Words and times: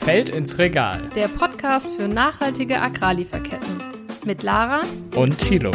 Feld 0.00 0.28
ins 0.30 0.58
Regal. 0.58 1.10
Der 1.14 1.28
Podcast 1.28 1.92
für 1.94 2.08
nachhaltige 2.08 2.80
Agrarlieferketten. 2.80 3.82
Mit 4.24 4.42
Lara 4.42 4.80
und 5.14 5.38
Thilo. 5.38 5.70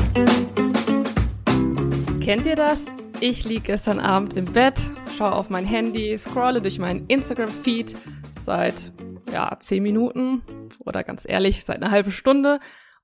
Kennt 2.19 2.45
ihr 2.45 2.55
das? 2.55 2.87
Ich 3.19 3.43
liege 3.43 3.61
gestern 3.61 3.99
Abend 3.99 4.33
im 4.35 4.45
Bett, 4.45 4.79
schaue 5.17 5.33
auf 5.33 5.49
mein 5.49 5.65
Handy, 5.65 6.17
scrolle 6.17 6.61
durch 6.61 6.79
meinen 6.79 7.05
Instagram-Feed 7.07 7.95
seit 8.39 8.91
ja, 9.31 9.57
zehn 9.59 9.83
Minuten 9.83 10.41
oder 10.79 11.03
ganz 11.03 11.25
ehrlich, 11.27 11.63
seit 11.63 11.77
einer 11.77 11.91
halben 11.91 12.11
Stunde. 12.11 12.59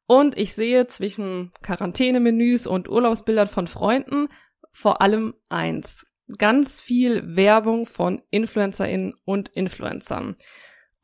Und 0.07 0.38
ich 0.38 0.55
sehe 0.55 0.88
zwischen 0.88 1.51
Quarantänemenüs 1.61 2.65
und 2.65 2.89
Urlaubsbildern 2.89 3.47
von 3.47 3.67
Freunden 3.67 4.27
vor 4.71 5.01
allem 5.01 5.36
eins 5.49 6.05
ganz 6.38 6.81
viel 6.81 7.36
Werbung 7.36 7.86
von 7.86 8.21
InfluencerInnen 8.29 9.15
und 9.25 9.49
Influencern. 9.49 10.36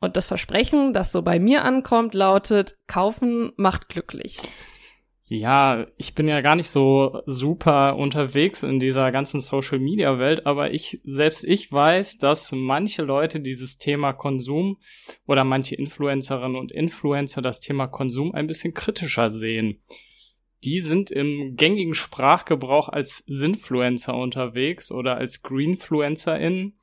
Und 0.06 0.16
das 0.16 0.28
Versprechen, 0.28 0.92
das 0.92 1.12
so 1.12 1.22
bei 1.22 1.38
mir 1.38 1.64
ankommt, 1.64 2.14
lautet, 2.14 2.76
kaufen 2.86 3.52
macht 3.56 3.88
glücklich. 3.88 4.38
Ja, 5.28 5.88
ich 5.96 6.14
bin 6.14 6.28
ja 6.28 6.40
gar 6.40 6.54
nicht 6.54 6.70
so 6.70 7.20
super 7.26 7.96
unterwegs 7.96 8.62
in 8.62 8.78
dieser 8.78 9.10
ganzen 9.10 9.40
Social 9.40 9.80
Media 9.80 10.20
Welt, 10.20 10.46
aber 10.46 10.72
ich, 10.72 11.00
selbst 11.02 11.42
ich 11.42 11.72
weiß, 11.72 12.18
dass 12.18 12.52
manche 12.52 13.02
Leute 13.02 13.40
dieses 13.40 13.78
Thema 13.78 14.12
Konsum 14.12 14.78
oder 15.26 15.42
manche 15.42 15.74
Influencerinnen 15.74 16.56
und 16.56 16.70
Influencer 16.70 17.42
das 17.42 17.58
Thema 17.58 17.88
Konsum 17.88 18.32
ein 18.32 18.46
bisschen 18.46 18.72
kritischer 18.72 19.28
sehen 19.28 19.82
die 20.64 20.80
sind 20.80 21.10
im 21.10 21.54
gängigen 21.56 21.94
Sprachgebrauch 21.94 22.88
als 22.88 23.22
Sinfluencer 23.26 24.14
unterwegs 24.14 24.90
oder 24.90 25.16
als 25.16 25.42
GreenfluencerInnen 25.42 26.78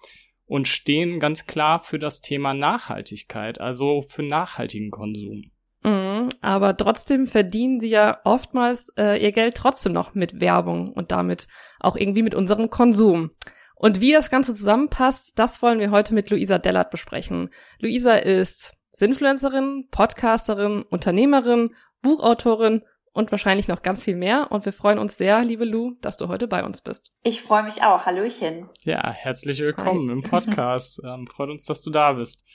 und 0.45 0.67
stehen 0.67 1.19
ganz 1.19 1.45
klar 1.45 1.79
für 1.79 1.99
das 1.99 2.21
Thema 2.21 2.53
Nachhaltigkeit, 2.53 3.59
also 3.59 4.01
für 4.01 4.23
nachhaltigen 4.23 4.91
Konsum. 4.91 5.51
Mhm, 5.83 6.29
aber 6.41 6.77
trotzdem 6.77 7.27
verdienen 7.27 7.79
sie 7.79 7.89
ja 7.89 8.19
oftmals 8.23 8.87
äh, 8.97 9.21
ihr 9.21 9.31
Geld 9.31 9.55
trotzdem 9.55 9.91
noch 9.91 10.13
mit 10.13 10.39
Werbung 10.39 10.89
und 10.89 11.11
damit 11.11 11.47
auch 11.79 11.95
irgendwie 11.95 12.23
mit 12.23 12.35
unserem 12.35 12.69
Konsum. 12.69 13.31
Und 13.75 13.99
wie 13.99 14.13
das 14.13 14.29
Ganze 14.29 14.53
zusammenpasst, 14.53 15.37
das 15.37 15.61
wollen 15.61 15.79
wir 15.79 15.91
heute 15.91 16.13
mit 16.13 16.29
Luisa 16.29 16.57
Dellert 16.57 16.89
besprechen. 16.89 17.49
Luisa 17.79 18.15
ist 18.15 18.77
Sinfluencerin, 18.91 19.87
Podcasterin, 19.91 20.83
Unternehmerin, 20.83 21.71
Buchautorin 22.01 22.83
und 23.13 23.31
wahrscheinlich 23.31 23.67
noch 23.67 23.81
ganz 23.83 24.03
viel 24.03 24.15
mehr. 24.15 24.47
Und 24.51 24.65
wir 24.65 24.73
freuen 24.73 24.99
uns 24.99 25.17
sehr, 25.17 25.43
liebe 25.43 25.65
Lu, 25.65 25.95
dass 26.01 26.17
du 26.17 26.27
heute 26.27 26.47
bei 26.47 26.63
uns 26.63 26.81
bist. 26.81 27.13
Ich 27.23 27.41
freue 27.41 27.63
mich 27.63 27.83
auch. 27.83 28.05
Hallöchen. 28.05 28.69
Ja, 28.81 29.11
herzlich 29.11 29.59
willkommen 29.59 30.09
Hi. 30.09 30.15
im 30.15 30.23
Podcast. 30.29 30.99
Ähm, 31.05 31.27
freut 31.27 31.49
uns, 31.49 31.65
dass 31.65 31.81
du 31.81 31.91
da 31.91 32.13
bist. 32.13 32.45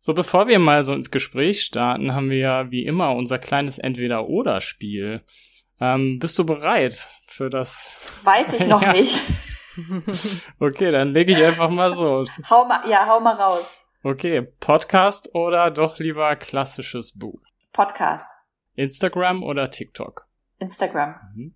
So, 0.00 0.14
bevor 0.14 0.48
wir 0.48 0.58
mal 0.58 0.82
so 0.82 0.92
ins 0.92 1.10
Gespräch 1.10 1.62
starten, 1.62 2.14
haben 2.14 2.28
wir 2.28 2.38
ja 2.38 2.70
wie 2.70 2.84
immer 2.84 3.14
unser 3.14 3.38
kleines 3.38 3.78
Entweder-Oder-Spiel. 3.78 5.22
Ähm, 5.80 6.18
bist 6.18 6.38
du 6.38 6.44
bereit 6.44 7.08
für 7.26 7.50
das? 7.50 7.84
Weiß 8.22 8.52
ich 8.52 8.66
noch 8.66 8.82
ja. 8.82 8.92
nicht. 8.92 9.18
okay, 10.60 10.90
dann 10.90 11.12
lege 11.14 11.32
ich 11.32 11.42
einfach 11.42 11.70
mal 11.70 11.94
so. 11.94 12.24
hau 12.50 12.64
mal, 12.66 12.88
ja, 12.88 13.06
hau 13.06 13.20
mal 13.20 13.34
raus. 13.34 13.78
Okay, 14.02 14.42
Podcast 14.60 15.34
oder 15.34 15.70
doch 15.70 15.98
lieber 15.98 16.34
klassisches 16.36 17.16
Buch? 17.16 17.40
Podcast. 17.72 18.28
Instagram 18.74 19.42
oder 19.42 19.70
TikTok? 19.70 20.26
Instagram. 20.58 21.14
Mhm. 21.34 21.54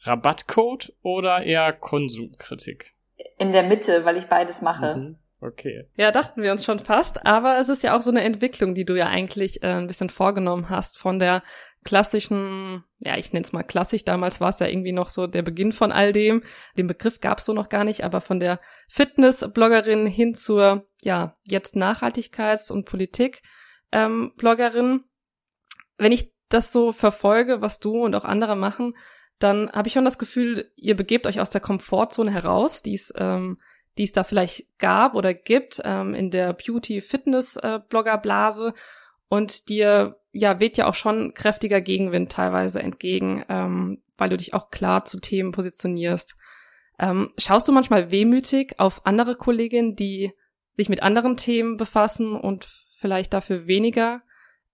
Rabattcode 0.00 0.92
oder 1.02 1.42
eher 1.42 1.72
Konsumkritik? 1.72 2.92
In 3.38 3.52
der 3.52 3.62
Mitte, 3.62 4.04
weil 4.04 4.16
ich 4.16 4.26
beides 4.26 4.62
mache. 4.62 4.96
Mhm. 4.96 5.18
Okay. 5.40 5.86
Ja, 5.96 6.10
dachten 6.10 6.42
wir 6.42 6.52
uns 6.52 6.64
schon 6.64 6.78
fast, 6.78 7.26
aber 7.26 7.58
es 7.58 7.68
ist 7.68 7.82
ja 7.82 7.96
auch 7.96 8.00
so 8.00 8.10
eine 8.10 8.22
Entwicklung, 8.22 8.74
die 8.74 8.86
du 8.86 8.96
ja 8.96 9.08
eigentlich 9.08 9.62
äh, 9.62 9.74
ein 9.74 9.86
bisschen 9.86 10.08
vorgenommen 10.08 10.70
hast 10.70 10.96
von 10.96 11.18
der 11.18 11.42
klassischen, 11.84 12.82
ja, 13.00 13.18
ich 13.18 13.34
nenne 13.34 13.44
es 13.44 13.52
mal 13.52 13.62
klassisch, 13.62 14.04
damals 14.04 14.40
war 14.40 14.48
es 14.48 14.58
ja 14.58 14.66
irgendwie 14.66 14.92
noch 14.92 15.10
so 15.10 15.26
der 15.26 15.42
Beginn 15.42 15.72
von 15.72 15.92
all 15.92 16.12
dem. 16.12 16.42
Den 16.78 16.86
Begriff 16.86 17.20
gab 17.20 17.38
es 17.38 17.44
so 17.44 17.52
noch 17.52 17.68
gar 17.68 17.84
nicht, 17.84 18.04
aber 18.04 18.22
von 18.22 18.40
der 18.40 18.58
Fitness-Bloggerin 18.88 20.06
hin 20.06 20.34
zur, 20.34 20.86
ja, 21.02 21.36
jetzt 21.44 21.76
Nachhaltigkeits- 21.76 22.72
und 22.72 22.86
Politik-Bloggerin. 22.86 24.86
Ähm, 24.86 25.04
Wenn 25.98 26.12
ich 26.12 26.33
das 26.54 26.72
so 26.72 26.92
verfolge, 26.92 27.60
was 27.60 27.80
du 27.80 28.04
und 28.04 28.14
auch 28.14 28.24
andere 28.24 28.56
machen, 28.56 28.96
dann 29.38 29.70
habe 29.72 29.88
ich 29.88 29.94
schon 29.94 30.04
das 30.04 30.18
Gefühl, 30.18 30.70
ihr 30.76 30.94
begebt 30.96 31.26
euch 31.26 31.40
aus 31.40 31.50
der 31.50 31.60
Komfortzone 31.60 32.30
heraus, 32.30 32.82
die 32.82 32.94
es, 32.94 33.12
ähm, 33.16 33.56
die 33.98 34.04
es 34.04 34.12
da 34.12 34.22
vielleicht 34.24 34.78
gab 34.78 35.14
oder 35.14 35.34
gibt 35.34 35.82
ähm, 35.84 36.14
in 36.14 36.30
der 36.30 36.52
Beauty-Fitness-Blogger-Blase 36.52 38.74
und 39.28 39.68
dir 39.68 40.20
ja 40.32 40.60
weht 40.60 40.76
ja 40.76 40.86
auch 40.86 40.94
schon 40.94 41.34
kräftiger 41.34 41.80
Gegenwind 41.80 42.30
teilweise 42.32 42.80
entgegen, 42.80 43.44
ähm, 43.48 44.02
weil 44.16 44.30
du 44.30 44.36
dich 44.36 44.54
auch 44.54 44.70
klar 44.70 45.04
zu 45.04 45.18
Themen 45.20 45.50
positionierst. 45.52 46.36
Ähm, 46.98 47.30
schaust 47.38 47.68
du 47.68 47.72
manchmal 47.72 48.10
wehmütig 48.10 48.78
auf 48.78 49.06
andere 49.06 49.36
Kolleginnen, 49.36 49.94
die 49.96 50.32
sich 50.76 50.88
mit 50.88 51.02
anderen 51.02 51.36
Themen 51.36 51.76
befassen 51.76 52.36
und 52.36 52.68
vielleicht 52.98 53.32
dafür 53.32 53.66
weniger 53.66 54.22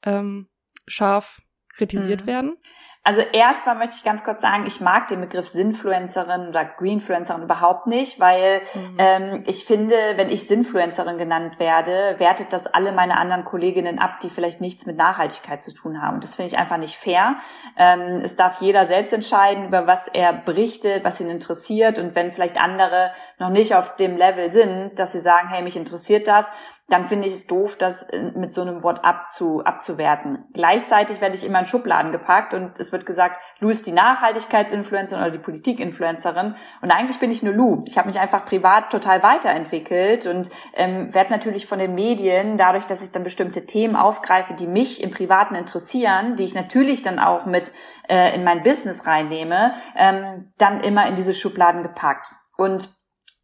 ähm, 0.02 0.48
scharf 0.86 1.40
kritisiert 1.74 2.22
mhm. 2.22 2.26
werden? 2.26 2.56
Also 3.02 3.22
erstmal 3.22 3.76
möchte 3.76 3.94
ich 3.96 4.04
ganz 4.04 4.24
kurz 4.24 4.42
sagen, 4.42 4.66
ich 4.66 4.82
mag 4.82 5.08
den 5.08 5.22
Begriff 5.22 5.48
Sinfluencerin 5.48 6.48
oder 6.48 6.66
Greenfluencerin 6.66 7.44
überhaupt 7.44 7.86
nicht, 7.86 8.20
weil 8.20 8.60
mhm. 8.74 8.96
ähm, 8.98 9.44
ich 9.46 9.64
finde, 9.64 9.94
wenn 10.16 10.28
ich 10.28 10.46
Sinfluencerin 10.46 11.16
genannt 11.16 11.58
werde, 11.58 12.16
wertet 12.18 12.52
das 12.52 12.66
alle 12.66 12.92
meine 12.92 13.16
anderen 13.16 13.46
Kolleginnen 13.46 13.98
ab, 13.98 14.20
die 14.20 14.28
vielleicht 14.28 14.60
nichts 14.60 14.84
mit 14.84 14.98
Nachhaltigkeit 14.98 15.62
zu 15.62 15.72
tun 15.72 16.02
haben. 16.02 16.20
Das 16.20 16.34
finde 16.34 16.48
ich 16.48 16.58
einfach 16.58 16.76
nicht 16.76 16.94
fair. 16.94 17.36
Ähm, 17.78 18.20
es 18.22 18.36
darf 18.36 18.60
jeder 18.60 18.84
selbst 18.84 19.14
entscheiden, 19.14 19.68
über 19.68 19.86
was 19.86 20.06
er 20.06 20.34
berichtet, 20.34 21.02
was 21.02 21.20
ihn 21.20 21.30
interessiert. 21.30 21.98
Und 21.98 22.14
wenn 22.14 22.32
vielleicht 22.32 22.60
andere 22.60 23.12
noch 23.38 23.50
nicht 23.50 23.74
auf 23.74 23.96
dem 23.96 24.18
Level 24.18 24.50
sind, 24.50 24.98
dass 24.98 25.12
sie 25.12 25.20
sagen, 25.20 25.48
hey, 25.48 25.62
mich 25.62 25.76
interessiert 25.76 26.28
das, 26.28 26.52
dann 26.90 27.04
finde 27.06 27.28
ich 27.28 27.32
es 27.32 27.46
doof, 27.46 27.76
das 27.78 28.02
äh, 28.02 28.32
mit 28.34 28.52
so 28.52 28.62
einem 28.62 28.82
Wort 28.82 29.04
abzu, 29.04 29.62
abzuwerten. 29.64 30.44
Gleichzeitig 30.52 31.20
werde 31.20 31.36
ich 31.36 31.44
immer 31.44 31.60
in 31.60 31.66
Schubladen 31.66 32.12
gepackt 32.12 32.52
und 32.52 32.78
es 32.78 32.92
wird 32.92 33.06
gesagt, 33.06 33.40
Lou 33.60 33.70
ist 33.70 33.86
die 33.86 33.92
Nachhaltigkeitsinfluencerin 33.92 35.22
oder 35.22 35.30
die 35.30 35.38
Politikinfluencerin. 35.38 36.54
Und 36.82 36.90
eigentlich 36.90 37.20
bin 37.20 37.30
ich 37.30 37.42
nur 37.42 37.54
Lou. 37.54 37.82
Ich 37.86 37.96
habe 37.96 38.08
mich 38.08 38.18
einfach 38.18 38.44
privat 38.44 38.90
total 38.90 39.22
weiterentwickelt 39.22 40.26
und 40.26 40.50
ähm, 40.74 41.14
werde 41.14 41.30
natürlich 41.30 41.66
von 41.66 41.78
den 41.78 41.94
Medien, 41.94 42.56
dadurch, 42.56 42.86
dass 42.86 43.02
ich 43.02 43.12
dann 43.12 43.22
bestimmte 43.22 43.66
Themen 43.66 43.94
aufgreife, 43.94 44.54
die 44.54 44.66
mich 44.66 45.02
im 45.02 45.10
Privaten 45.10 45.54
interessieren, 45.54 46.34
die 46.36 46.44
ich 46.44 46.54
natürlich 46.54 47.02
dann 47.02 47.20
auch 47.20 47.46
mit 47.46 47.72
äh, 48.08 48.34
in 48.34 48.42
mein 48.42 48.64
Business 48.64 49.06
reinnehme, 49.06 49.74
ähm, 49.96 50.52
dann 50.58 50.80
immer 50.80 51.06
in 51.06 51.14
diese 51.14 51.34
Schubladen 51.34 51.82
gepackt. 51.82 52.32
Und 52.56 52.90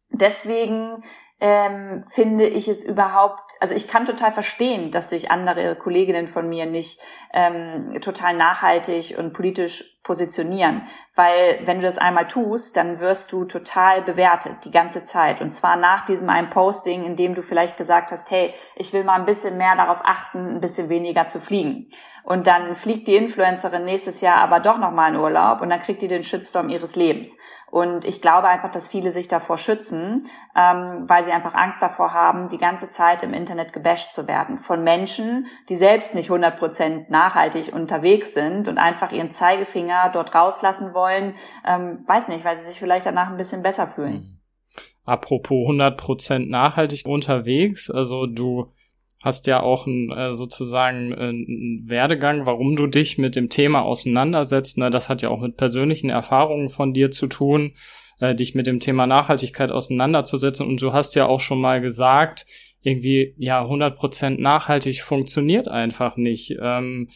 deswegen 0.09 1.03
ähm, 1.39 2.03
finde 2.09 2.47
ich 2.47 2.67
es 2.67 2.83
überhaupt, 2.83 3.51
also 3.59 3.75
ich 3.75 3.87
kann 3.87 4.05
total 4.05 4.31
verstehen, 4.31 4.89
dass 4.89 5.09
sich 5.09 5.29
andere 5.29 5.75
Kolleginnen 5.75 6.27
von 6.27 6.49
mir 6.49 6.65
nicht 6.65 6.99
ähm, 7.31 7.99
total 8.01 8.35
nachhaltig 8.35 9.15
und 9.19 9.33
politisch 9.33 9.97
positionieren. 10.01 10.87
Weil 11.13 11.59
wenn 11.65 11.77
du 11.77 11.83
das 11.83 11.99
einmal 11.99 12.27
tust, 12.27 12.75
dann 12.77 12.99
wirst 12.99 13.31
du 13.33 13.45
total 13.45 14.01
bewertet 14.01 14.65
die 14.65 14.71
ganze 14.71 15.03
Zeit. 15.03 15.41
Und 15.41 15.53
zwar 15.53 15.75
nach 15.75 16.05
diesem 16.05 16.29
einen 16.29 16.49
Posting, 16.49 17.03
in 17.03 17.15
dem 17.15 17.35
du 17.35 17.43
vielleicht 17.43 17.77
gesagt 17.77 18.11
hast, 18.11 18.31
hey, 18.31 18.53
ich 18.75 18.93
will 18.93 19.03
mal 19.03 19.19
ein 19.19 19.25
bisschen 19.25 19.57
mehr 19.57 19.75
darauf 19.75 19.99
achten, 20.03 20.55
ein 20.55 20.61
bisschen 20.61 20.89
weniger 20.89 21.27
zu 21.27 21.39
fliegen. 21.39 21.89
Und 22.23 22.47
dann 22.47 22.75
fliegt 22.75 23.07
die 23.07 23.15
Influencerin 23.15 23.85
nächstes 23.85 24.21
Jahr 24.21 24.37
aber 24.37 24.59
doch 24.59 24.79
nochmal 24.79 25.13
in 25.13 25.19
Urlaub 25.19 25.61
und 25.61 25.69
dann 25.69 25.81
kriegt 25.81 26.01
die 26.01 26.07
den 26.07 26.23
Shitstorm 26.23 26.69
ihres 26.69 26.95
Lebens. 26.95 27.37
Und 27.69 28.05
ich 28.05 28.21
glaube 28.21 28.47
einfach, 28.47 28.71
dass 28.71 28.87
viele 28.87 29.11
sich 29.11 29.27
davor 29.27 29.57
schützen, 29.57 30.23
ähm, 30.55 31.03
weil 31.07 31.23
sie 31.23 31.31
einfach 31.31 31.53
Angst 31.53 31.81
davor 31.81 32.13
haben, 32.13 32.49
die 32.49 32.57
ganze 32.57 32.89
Zeit 32.89 33.23
im 33.23 33.33
Internet 33.33 33.73
gebasht 33.73 34.13
zu 34.13 34.27
werden. 34.27 34.57
Von 34.57 34.83
Menschen, 34.83 35.47
die 35.67 35.75
selbst 35.75 36.15
nicht 36.15 36.29
100% 36.29 37.05
nachhaltig 37.09 37.73
unterwegs 37.73 38.33
sind 38.33 38.67
und 38.67 38.77
einfach 38.77 39.11
ihren 39.11 39.31
Zeigefinger 39.31 40.09
dort 40.13 40.33
rauslassen 40.33 40.93
wollen. 40.93 41.33
Ähm, 41.65 42.03
weiß 42.07 42.29
nicht, 42.29 42.45
weil 42.45 42.57
sie 42.57 42.67
sich 42.69 42.79
vielleicht 42.79 43.05
danach 43.05 43.29
ein 43.29 43.37
bisschen 43.37 43.63
besser 43.63 43.87
fühlen. 43.87 44.13
Mhm. 44.13 44.37
Apropos 45.03 45.69
100% 45.69 46.49
nachhaltig 46.49 47.05
unterwegs, 47.05 47.89
also 47.89 48.25
du 48.25 48.73
hast 49.23 49.47
ja 49.47 49.61
auch 49.61 49.87
ein, 49.87 50.11
äh, 50.11 50.33
sozusagen 50.33 51.11
äh, 51.11 51.15
einen 51.15 51.83
Werdegang, 51.87 52.45
warum 52.45 52.75
du 52.75 52.87
dich 52.87 53.17
mit 53.17 53.35
dem 53.35 53.49
Thema 53.49 53.81
auseinandersetzt. 53.81 54.77
Ne? 54.77 54.91
Das 54.91 55.09
hat 55.09 55.21
ja 55.21 55.29
auch 55.29 55.41
mit 55.41 55.57
persönlichen 55.57 56.09
Erfahrungen 56.09 56.69
von 56.69 56.93
dir 56.93 57.11
zu 57.11 57.27
tun, 57.27 57.73
äh, 58.19 58.35
dich 58.35 58.55
mit 58.55 58.67
dem 58.67 58.79
Thema 58.79 59.07
Nachhaltigkeit 59.07 59.71
auseinanderzusetzen. 59.71 60.67
Und 60.67 60.81
du 60.81 60.93
hast 60.93 61.15
ja 61.15 61.25
auch 61.25 61.39
schon 61.39 61.59
mal 61.59 61.81
gesagt, 61.81 62.45
irgendwie, 62.81 63.33
ja, 63.37 63.63
100% 63.63 64.39
nachhaltig 64.39 65.01
funktioniert 65.01 65.67
einfach 65.67 66.15
nicht. 66.15 66.55
Ähm, 66.61 67.09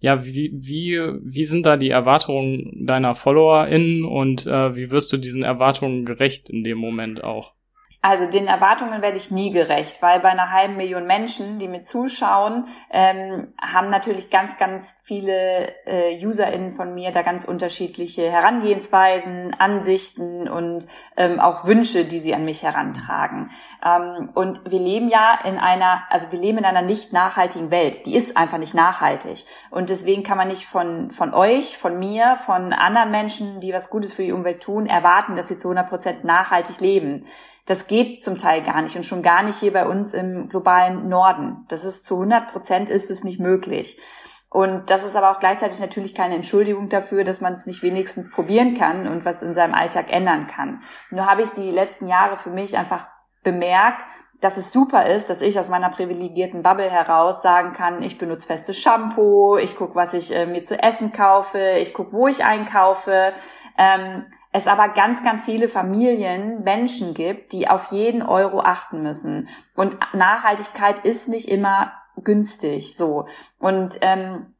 ja, 0.00 0.24
wie, 0.24 0.52
wie, 0.54 1.00
wie 1.22 1.44
sind 1.44 1.66
da 1.66 1.76
die 1.76 1.90
Erwartungen 1.90 2.86
deiner 2.86 3.14
FollowerInnen 3.14 4.04
und 4.04 4.46
äh, 4.46 4.76
wie 4.76 4.90
wirst 4.90 5.12
du 5.12 5.16
diesen 5.16 5.42
Erwartungen 5.42 6.04
gerecht 6.04 6.50
in 6.50 6.62
dem 6.62 6.78
Moment 6.78 7.22
auch? 7.24 7.54
Also 8.00 8.26
den 8.26 8.46
Erwartungen 8.46 9.02
werde 9.02 9.16
ich 9.16 9.32
nie 9.32 9.50
gerecht, 9.50 10.00
weil 10.02 10.20
bei 10.20 10.28
einer 10.28 10.52
halben 10.52 10.76
Million 10.76 11.04
Menschen, 11.04 11.58
die 11.58 11.66
mir 11.66 11.82
zuschauen, 11.82 12.68
ähm, 12.90 13.52
haben 13.60 13.90
natürlich 13.90 14.30
ganz, 14.30 14.56
ganz 14.56 15.00
viele 15.02 15.74
äh, 15.84 16.24
UserInnen 16.24 16.70
von 16.70 16.94
mir 16.94 17.10
da 17.10 17.22
ganz 17.22 17.44
unterschiedliche 17.44 18.30
Herangehensweisen, 18.30 19.52
Ansichten 19.58 20.48
und 20.48 20.86
ähm, 21.16 21.40
auch 21.40 21.64
Wünsche, 21.64 22.04
die 22.04 22.20
sie 22.20 22.32
an 22.36 22.44
mich 22.44 22.62
herantragen. 22.62 23.50
Ähm, 23.84 24.30
und 24.32 24.70
wir 24.70 24.78
leben 24.78 25.08
ja 25.08 25.36
in 25.44 25.58
einer, 25.58 26.04
also 26.08 26.30
wir 26.30 26.38
leben 26.38 26.58
in 26.58 26.66
einer 26.66 26.82
nicht 26.82 27.12
nachhaltigen 27.12 27.72
Welt. 27.72 28.06
Die 28.06 28.14
ist 28.14 28.36
einfach 28.36 28.58
nicht 28.58 28.74
nachhaltig. 28.74 29.44
Und 29.70 29.90
deswegen 29.90 30.22
kann 30.22 30.38
man 30.38 30.46
nicht 30.46 30.66
von, 30.66 31.10
von 31.10 31.34
euch, 31.34 31.76
von 31.76 31.98
mir, 31.98 32.36
von 32.36 32.72
anderen 32.72 33.10
Menschen, 33.10 33.58
die 33.58 33.72
was 33.72 33.90
Gutes 33.90 34.12
für 34.12 34.22
die 34.22 34.32
Umwelt 34.32 34.62
tun, 34.62 34.86
erwarten, 34.86 35.34
dass 35.34 35.48
sie 35.48 35.58
zu 35.58 35.66
100 35.66 35.88
Prozent 35.88 36.22
nachhaltig 36.22 36.78
leben. 36.80 37.26
Das 37.68 37.86
geht 37.86 38.24
zum 38.24 38.38
Teil 38.38 38.62
gar 38.62 38.80
nicht 38.80 38.96
und 38.96 39.04
schon 39.04 39.20
gar 39.20 39.42
nicht 39.42 39.58
hier 39.58 39.74
bei 39.74 39.86
uns 39.86 40.14
im 40.14 40.48
globalen 40.48 41.10
Norden. 41.10 41.66
Das 41.68 41.84
ist 41.84 42.06
zu 42.06 42.14
100 42.14 42.50
Prozent 42.50 42.88
ist 42.88 43.10
es 43.10 43.24
nicht 43.24 43.40
möglich. 43.40 44.00
Und 44.48 44.88
das 44.88 45.04
ist 45.04 45.16
aber 45.16 45.30
auch 45.30 45.38
gleichzeitig 45.38 45.78
natürlich 45.78 46.14
keine 46.14 46.34
Entschuldigung 46.34 46.88
dafür, 46.88 47.24
dass 47.24 47.42
man 47.42 47.52
es 47.52 47.66
nicht 47.66 47.82
wenigstens 47.82 48.30
probieren 48.30 48.72
kann 48.72 49.06
und 49.06 49.26
was 49.26 49.42
in 49.42 49.52
seinem 49.52 49.74
Alltag 49.74 50.10
ändern 50.10 50.46
kann. 50.46 50.80
Nur 51.10 51.26
habe 51.26 51.42
ich 51.42 51.50
die 51.50 51.70
letzten 51.70 52.08
Jahre 52.08 52.38
für 52.38 52.48
mich 52.48 52.78
einfach 52.78 53.06
bemerkt, 53.44 54.02
dass 54.40 54.56
es 54.56 54.72
super 54.72 55.04
ist, 55.04 55.28
dass 55.28 55.42
ich 55.42 55.58
aus 55.58 55.68
meiner 55.68 55.90
privilegierten 55.90 56.62
Bubble 56.62 56.88
heraus 56.88 57.42
sagen 57.42 57.74
kann, 57.74 58.02
ich 58.02 58.16
benutze 58.16 58.46
festes 58.46 58.78
Shampoo, 58.78 59.58
ich 59.58 59.76
gucke, 59.76 59.94
was 59.94 60.14
ich 60.14 60.34
äh, 60.34 60.46
mir 60.46 60.64
zu 60.64 60.82
essen 60.82 61.12
kaufe, 61.12 61.58
ich 61.82 61.92
gucke, 61.92 62.12
wo 62.12 62.28
ich 62.28 62.44
einkaufe. 62.44 63.34
Ähm, 63.76 64.24
es 64.58 64.66
aber 64.66 64.88
ganz, 64.90 65.24
ganz 65.24 65.44
viele 65.44 65.68
Familien, 65.68 66.62
Menschen 66.62 67.14
gibt, 67.14 67.52
die 67.52 67.68
auf 67.68 67.90
jeden 67.92 68.22
Euro 68.22 68.60
achten 68.60 69.02
müssen. 69.02 69.48
Und 69.74 69.96
Nachhaltigkeit 70.12 71.00
ist 71.00 71.28
nicht 71.28 71.48
immer 71.48 71.92
günstig 72.16 72.96
so. 72.96 73.26
Und 73.58 73.98
ähm, 74.00 74.54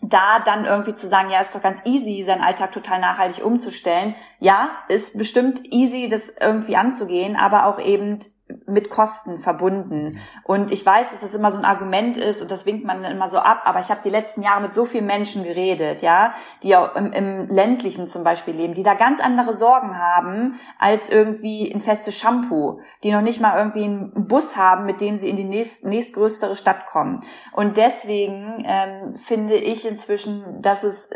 da 0.00 0.38
dann 0.38 0.64
irgendwie 0.64 0.94
zu 0.94 1.08
sagen, 1.08 1.30
ja, 1.30 1.40
ist 1.40 1.54
doch 1.54 1.62
ganz 1.62 1.84
easy, 1.84 2.22
seinen 2.22 2.42
Alltag 2.42 2.72
total 2.72 3.00
nachhaltig 3.00 3.44
umzustellen. 3.44 4.14
Ja, 4.38 4.70
ist 4.88 5.18
bestimmt 5.18 5.72
easy, 5.72 6.08
das 6.08 6.36
irgendwie 6.40 6.76
anzugehen, 6.76 7.34
aber 7.34 7.66
auch 7.66 7.80
eben 7.80 8.18
mit 8.66 8.90
Kosten 8.90 9.38
verbunden. 9.38 10.04
Mhm. 10.04 10.18
Und 10.44 10.70
ich 10.70 10.84
weiß, 10.84 11.10
dass 11.10 11.20
das 11.20 11.34
immer 11.34 11.50
so 11.50 11.58
ein 11.58 11.64
Argument 11.64 12.16
ist 12.16 12.42
und 12.42 12.50
das 12.50 12.66
winkt 12.66 12.84
man 12.84 13.04
immer 13.04 13.28
so 13.28 13.38
ab, 13.38 13.62
aber 13.64 13.80
ich 13.80 13.90
habe 13.90 14.00
die 14.02 14.10
letzten 14.10 14.42
Jahre 14.42 14.62
mit 14.62 14.72
so 14.72 14.84
vielen 14.84 15.06
Menschen 15.06 15.44
geredet, 15.44 16.02
ja, 16.02 16.32
die 16.62 16.76
auch 16.76 16.94
im, 16.96 17.12
im 17.12 17.48
ländlichen 17.48 18.06
zum 18.06 18.24
Beispiel 18.24 18.54
leben, 18.54 18.74
die 18.74 18.82
da 18.82 18.94
ganz 18.94 19.20
andere 19.20 19.52
Sorgen 19.52 19.98
haben 19.98 20.58
als 20.78 21.08
irgendwie 21.08 21.70
ein 21.72 21.80
festes 21.80 22.16
Shampoo, 22.16 22.80
die 23.04 23.12
noch 23.12 23.22
nicht 23.22 23.40
mal 23.40 23.58
irgendwie 23.58 23.84
einen 23.84 24.28
Bus 24.28 24.56
haben, 24.56 24.86
mit 24.86 25.00
dem 25.00 25.16
sie 25.16 25.28
in 25.28 25.36
die 25.36 25.44
nächst, 25.44 25.84
nächstgrößere 25.84 26.56
Stadt 26.56 26.86
kommen. 26.86 27.20
Und 27.52 27.76
deswegen 27.76 28.64
ähm, 28.66 29.16
finde 29.16 29.56
ich 29.56 29.86
inzwischen, 29.86 30.62
dass 30.62 30.82
es 30.82 31.10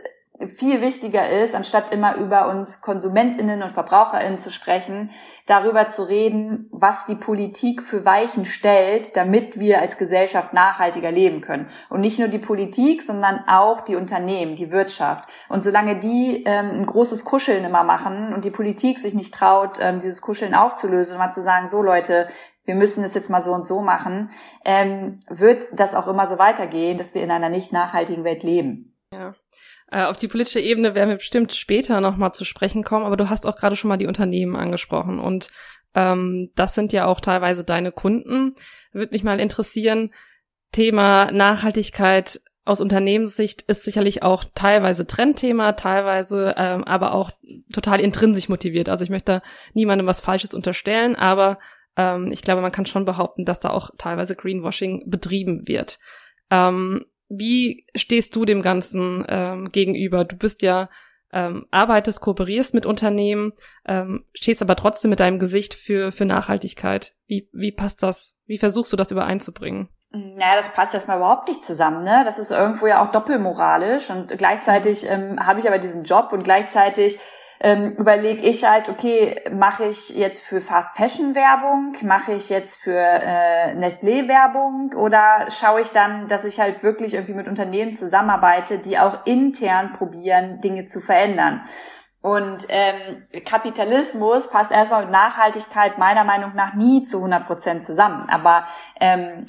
viel 0.49 0.81
wichtiger 0.81 1.29
ist, 1.29 1.55
anstatt 1.55 1.93
immer 1.93 2.17
über 2.17 2.49
uns 2.49 2.81
Konsumentinnen 2.81 3.63
und 3.63 3.73
Verbraucherinnen 3.73 4.39
zu 4.39 4.51
sprechen, 4.51 5.11
darüber 5.47 5.89
zu 5.89 6.03
reden, 6.03 6.69
was 6.73 7.05
die 7.05 7.15
Politik 7.15 7.83
für 7.83 8.05
Weichen 8.05 8.45
stellt, 8.45 9.17
damit 9.17 9.59
wir 9.59 9.81
als 9.81 9.99
Gesellschaft 9.99 10.53
nachhaltiger 10.53 11.11
leben 11.11 11.41
können. 11.41 11.69
Und 11.89 12.01
nicht 12.01 12.19
nur 12.19 12.29
die 12.29 12.39
Politik, 12.39 13.03
sondern 13.03 13.45
auch 13.47 13.81
die 13.81 13.97
Unternehmen, 13.97 14.57
die 14.57 14.71
Wirtschaft. 14.71 15.29
Und 15.49 15.65
solange 15.65 15.99
die 15.99 16.45
ähm, 16.47 16.71
ein 16.71 16.87
großes 16.87 17.25
Kuscheln 17.25 17.65
immer 17.65 17.85
machen 17.85 18.33
und 18.35 18.45
die 18.45 18.51
Politik 18.51 18.99
sich 18.99 19.15
nicht 19.15 19.35
traut, 19.35 19.79
ähm, 19.81 20.01
dieses 20.01 20.23
Kuscheln 20.23 20.55
aufzulösen 20.55 21.15
und 21.15 21.19
mal 21.19 21.31
zu 21.31 21.43
sagen, 21.43 21.69
so 21.69 21.83
Leute, 21.83 22.29
wir 22.65 22.75
müssen 22.75 23.05
es 23.05 23.15
jetzt 23.15 23.31
mal 23.31 23.41
so 23.41 23.53
und 23.53 23.67
so 23.67 23.81
machen, 23.81 24.31
ähm, 24.65 25.19
wird 25.29 25.67
das 25.73 25.95
auch 25.95 26.07
immer 26.07 26.27
so 26.27 26.39
weitergehen, 26.39 26.99
dass 26.99 27.15
wir 27.15 27.23
in 27.23 27.31
einer 27.31 27.49
nicht 27.49 27.73
nachhaltigen 27.73 28.25
Welt 28.25 28.43
leben. 28.43 28.97
Ja. 29.13 29.35
Äh, 29.93 30.05
auf 30.05 30.17
die 30.17 30.29
politische 30.29 30.61
Ebene 30.61 30.95
werden 30.95 31.11
wir 31.11 31.17
bestimmt 31.17 31.53
später 31.53 32.01
nochmal 32.01 32.33
zu 32.33 32.47
sprechen 32.47 32.83
kommen, 32.83 33.05
aber 33.05 33.19
du 33.19 33.29
hast 33.29 33.47
auch 33.47 33.57
gerade 33.57 33.77
schon 33.77 33.89
mal 33.89 33.99
die 33.99 34.07
Unternehmen 34.07 34.57
angesprochen 34.57 35.19
und 35.21 35.51
ähm, 35.95 36.51
das 36.55 36.75
sind 36.75 36.95
ja 36.95 37.05
auch 37.05 37.21
teilweise 37.21 37.63
deine 37.63 37.93
Kunden. 37.93 38.55
Würde 38.93 39.13
mich 39.13 39.23
mal 39.23 39.39
interessieren, 39.39 40.11
Thema 40.73 41.31
Nachhaltigkeit 41.31 42.41
aus 42.65 42.81
Unternehmenssicht 42.81 43.63
ist 43.63 43.85
sicherlich 43.85 44.23
auch 44.23 44.45
teilweise 44.55 45.07
Trendthema, 45.07 45.73
teilweise 45.73 46.55
ähm, 46.57 46.85
aber 46.85 47.13
auch 47.13 47.31
total 47.75 48.01
intrinsisch 48.01 48.49
motiviert. 48.49 48.89
Also 48.89 49.05
ich 49.05 49.11
möchte 49.11 49.43
niemandem 49.75 50.07
was 50.07 50.23
Falsches 50.23 50.55
unterstellen, 50.55 51.17
aber 51.17 51.59
ähm, 51.97 52.31
ich 52.33 52.41
glaube, 52.41 52.63
man 52.63 52.73
kann 52.73 52.87
schon 52.87 53.05
behaupten, 53.05 53.45
dass 53.45 53.61
da 53.61 53.71
auch 53.71 53.91
teilweise 53.99 54.37
Greenwashing 54.37 55.11
betrieben 55.11 55.69
wird. 55.69 55.99
Ähm, 56.51 57.05
wie 57.39 57.87
stehst 57.95 58.37
du 58.37 58.45
dem 58.45 58.63
Ganzen 58.63 59.25
ähm, 59.29 59.71
gegenüber? 59.71 60.25
Du 60.25 60.37
bist 60.37 60.63
ja 60.63 60.91
ähm, 61.33 61.65
arbeitest, 61.71 62.21
kooperierst 62.21 62.75
mit 62.75 62.85
Unternehmen, 62.85 63.53
ähm, 63.87 64.27
stehst 64.35 64.61
aber 64.61 64.77
trotzdem 64.77 65.11
mit 65.11 65.21
deinem 65.21 65.39
Gesicht 65.39 65.75
für, 65.75 66.13
für 66.13 66.27
Nachhaltigkeit. 66.27 67.15
Wie, 67.27 67.49
wie 67.53 67.73
passt 67.73 68.03
das? 68.03 68.37
Wie 68.47 68.59
versuchst 68.59 68.93
du 68.93 68.97
das 68.97 69.11
übereinzubringen? 69.11 69.89
Naja, 70.11 70.57
das 70.57 70.75
passt 70.75 70.93
erstmal 70.93 71.17
überhaupt 71.17 71.49
nicht 71.49 71.63
zusammen, 71.63 72.05
ne? 72.05 72.21
Das 72.27 72.39
ist 72.39 72.51
irgendwo 72.51 72.87
ja 72.87 73.03
auch 73.03 73.11
doppelmoralisch 73.11 74.11
und 74.11 74.37
gleichzeitig 74.37 75.09
ähm, 75.09 75.39
habe 75.41 75.59
ich 75.59 75.67
aber 75.67 75.79
diesen 75.79 76.05
Job 76.05 76.33
und 76.33 76.45
gleichzeitig 76.45 77.19
ähm, 77.63 77.93
überlege 77.93 78.43
ich 78.43 78.69
halt, 78.69 78.89
okay, 78.89 79.41
mache 79.53 79.85
ich 79.85 80.11
jetzt 80.11 80.45
für 80.45 80.61
Fast 80.61 80.97
Fashion 80.97 81.37
Werbung, 81.37 81.95
mache 82.03 82.33
ich 82.33 82.51
jetzt 82.51 82.83
für 82.83 82.99
äh, 82.99 83.75
Nestlé 83.77 84.27
Werbung 84.27 84.93
oder 84.95 85.47
schaue 85.49 85.81
ich 85.81 85.91
dann, 85.91 86.27
dass 86.27 86.45
ich 86.45 86.59
halt 86.59 86.83
wirklich 86.83 87.15
irgendwie 87.15 87.35
mit 87.35 87.47
Unternehmen 87.47 87.95
zusammenarbeite, 87.95 88.79
die 88.79 88.99
auch 88.99 89.25
intern 89.27 89.93
probieren, 89.93 90.61
Dinge 90.61 90.87
zu 90.87 90.99
verändern. 90.99 91.63
Und 92.21 92.67
ähm, 92.69 93.27
Kapitalismus 93.45 94.51
passt 94.51 94.73
erstmal 94.73 95.03
mit 95.03 95.13
Nachhaltigkeit 95.13 95.99
meiner 95.99 96.25
Meinung 96.25 96.55
nach 96.55 96.75
nie 96.75 97.05
zu 97.05 97.19
100 97.19 97.47
Prozent 97.47 97.85
zusammen. 97.85 98.29
Aber 98.29 98.65
ähm, 99.01 99.45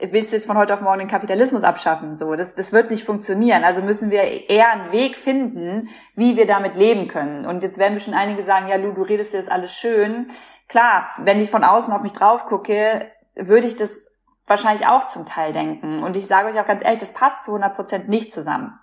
willst 0.00 0.32
du 0.32 0.36
jetzt 0.36 0.46
von 0.46 0.56
heute 0.56 0.74
auf 0.74 0.80
morgen 0.80 1.00
den 1.00 1.08
Kapitalismus 1.08 1.62
abschaffen? 1.62 2.14
So, 2.14 2.34
das, 2.34 2.54
das 2.54 2.72
wird 2.72 2.90
nicht 2.90 3.04
funktionieren. 3.04 3.64
Also 3.64 3.82
müssen 3.82 4.10
wir 4.10 4.48
eher 4.48 4.70
einen 4.70 4.92
Weg 4.92 5.16
finden, 5.16 5.88
wie 6.14 6.36
wir 6.36 6.46
damit 6.46 6.76
leben 6.76 7.08
können. 7.08 7.46
Und 7.46 7.62
jetzt 7.62 7.78
werden 7.78 7.94
bestimmt 7.94 8.16
einige 8.16 8.42
sagen, 8.42 8.68
ja, 8.68 8.76
Lu, 8.76 8.92
du 8.92 9.02
redest 9.02 9.32
dir 9.32 9.38
das 9.38 9.48
alles 9.48 9.74
schön. 9.74 10.26
Klar, 10.68 11.08
wenn 11.18 11.40
ich 11.40 11.50
von 11.50 11.64
außen 11.64 11.92
auf 11.92 12.02
mich 12.02 12.12
drauf 12.12 12.46
gucke, 12.46 13.10
würde 13.34 13.66
ich 13.66 13.76
das 13.76 14.14
wahrscheinlich 14.46 14.86
auch 14.86 15.06
zum 15.06 15.26
Teil 15.26 15.52
denken. 15.52 16.02
Und 16.02 16.16
ich 16.16 16.26
sage 16.26 16.48
euch 16.48 16.60
auch 16.60 16.66
ganz 16.66 16.82
ehrlich, 16.82 17.00
das 17.00 17.12
passt 17.12 17.44
zu 17.44 17.52
100 17.52 17.74
Prozent 17.74 18.08
nicht 18.08 18.32
zusammen. 18.32 18.78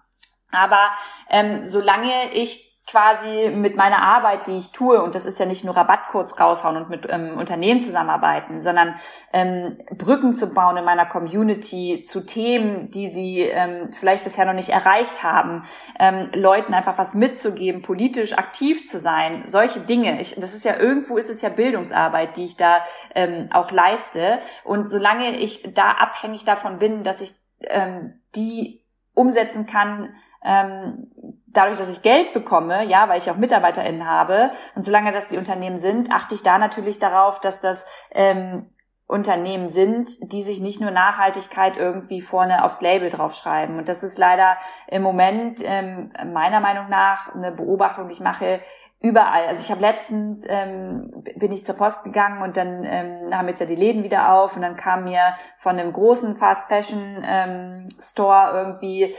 Aber 0.51 0.91
ähm, 1.29 1.65
solange 1.65 2.11
ich 2.33 2.70
quasi 2.87 3.51
mit 3.55 3.75
meiner 3.75 4.01
Arbeit, 4.01 4.47
die 4.47 4.57
ich 4.57 4.71
tue, 4.71 5.01
und 5.01 5.15
das 5.15 5.25
ist 5.25 5.39
ja 5.39 5.45
nicht 5.45 5.63
nur 5.63 5.77
Rabattcodes 5.77 6.39
raushauen 6.39 6.77
und 6.77 6.89
mit 6.89 7.07
ähm, 7.09 7.37
Unternehmen 7.37 7.79
zusammenarbeiten, 7.79 8.59
sondern 8.59 8.95
ähm, 9.31 9.77
Brücken 9.97 10.33
zu 10.33 10.53
bauen 10.53 10.77
in 10.77 10.83
meiner 10.83 11.05
Community 11.05 12.03
zu 12.03 12.25
Themen, 12.25 12.89
die 12.89 13.07
sie 13.07 13.41
ähm, 13.41 13.91
vielleicht 13.91 14.23
bisher 14.23 14.45
noch 14.45 14.53
nicht 14.53 14.69
erreicht 14.69 15.23
haben, 15.23 15.63
ähm, 15.99 16.29
Leuten 16.33 16.73
einfach 16.73 16.97
was 16.97 17.13
mitzugeben, 17.13 17.81
politisch 17.81 18.37
aktiv 18.37 18.85
zu 18.85 18.99
sein, 18.99 19.43
solche 19.45 19.79
Dinge. 19.79 20.19
Ich, 20.19 20.35
das 20.35 20.53
ist 20.55 20.65
ja 20.65 20.77
irgendwo 20.77 21.17
ist 21.17 21.29
es 21.29 21.41
ja 21.41 21.49
Bildungsarbeit, 21.49 22.35
die 22.35 22.45
ich 22.45 22.57
da 22.57 22.83
ähm, 23.15 23.47
auch 23.53 23.71
leiste. 23.71 24.39
Und 24.63 24.89
solange 24.89 25.37
ich 25.37 25.73
da 25.73 25.91
abhängig 25.91 26.43
davon 26.45 26.79
bin, 26.79 27.03
dass 27.03 27.21
ich 27.21 27.33
ähm, 27.61 28.21
die 28.35 28.83
umsetzen 29.13 29.65
kann, 29.65 30.15
ähm, 30.43 31.11
dadurch, 31.53 31.77
dass 31.77 31.89
ich 31.89 32.01
Geld 32.01 32.33
bekomme, 32.33 32.85
ja, 32.85 33.09
weil 33.09 33.19
ich 33.19 33.29
auch 33.29 33.37
MitarbeiterInnen 33.37 34.07
habe 34.09 34.51
und 34.75 34.83
solange 34.83 35.11
das 35.11 35.29
die 35.29 35.37
Unternehmen 35.37 35.77
sind, 35.77 36.11
achte 36.11 36.35
ich 36.35 36.43
da 36.43 36.57
natürlich 36.57 36.99
darauf, 36.99 37.39
dass 37.39 37.61
das 37.61 37.85
ähm, 38.11 38.69
Unternehmen 39.11 39.67
sind, 39.67 40.31
die 40.31 40.41
sich 40.41 40.61
nicht 40.61 40.79
nur 40.79 40.91
Nachhaltigkeit 40.91 41.75
irgendwie 41.75 42.21
vorne 42.21 42.63
aufs 42.63 42.79
Label 42.79 43.09
draufschreiben. 43.09 43.77
Und 43.77 43.89
das 43.89 44.03
ist 44.03 44.17
leider 44.17 44.57
im 44.87 45.01
Moment 45.01 45.59
ähm, 45.65 46.13
meiner 46.31 46.61
Meinung 46.61 46.87
nach 46.87 47.35
eine 47.35 47.51
Beobachtung, 47.51 48.07
die 48.07 48.13
ich 48.13 48.21
mache, 48.21 48.61
überall. 49.01 49.47
Also 49.47 49.61
ich 49.61 49.71
habe 49.71 49.81
letztens 49.81 50.45
ähm, 50.47 51.11
bin 51.35 51.51
ich 51.51 51.65
zur 51.65 51.75
Post 51.75 52.03
gegangen 52.03 52.43
und 52.43 52.55
dann 52.55 52.83
ähm, 52.83 53.35
haben 53.35 53.47
jetzt 53.47 53.59
ja 53.59 53.65
die 53.65 53.75
Läden 53.75 54.03
wieder 54.03 54.33
auf 54.33 54.55
und 54.55 54.61
dann 54.61 54.75
kam 54.75 55.05
mir 55.05 55.35
von 55.57 55.79
einem 55.79 55.91
großen 55.91 56.35
Fast 56.35 56.67
Fashion 56.67 57.23
ähm, 57.25 57.89
Store 57.99 58.51
irgendwie 58.53 59.15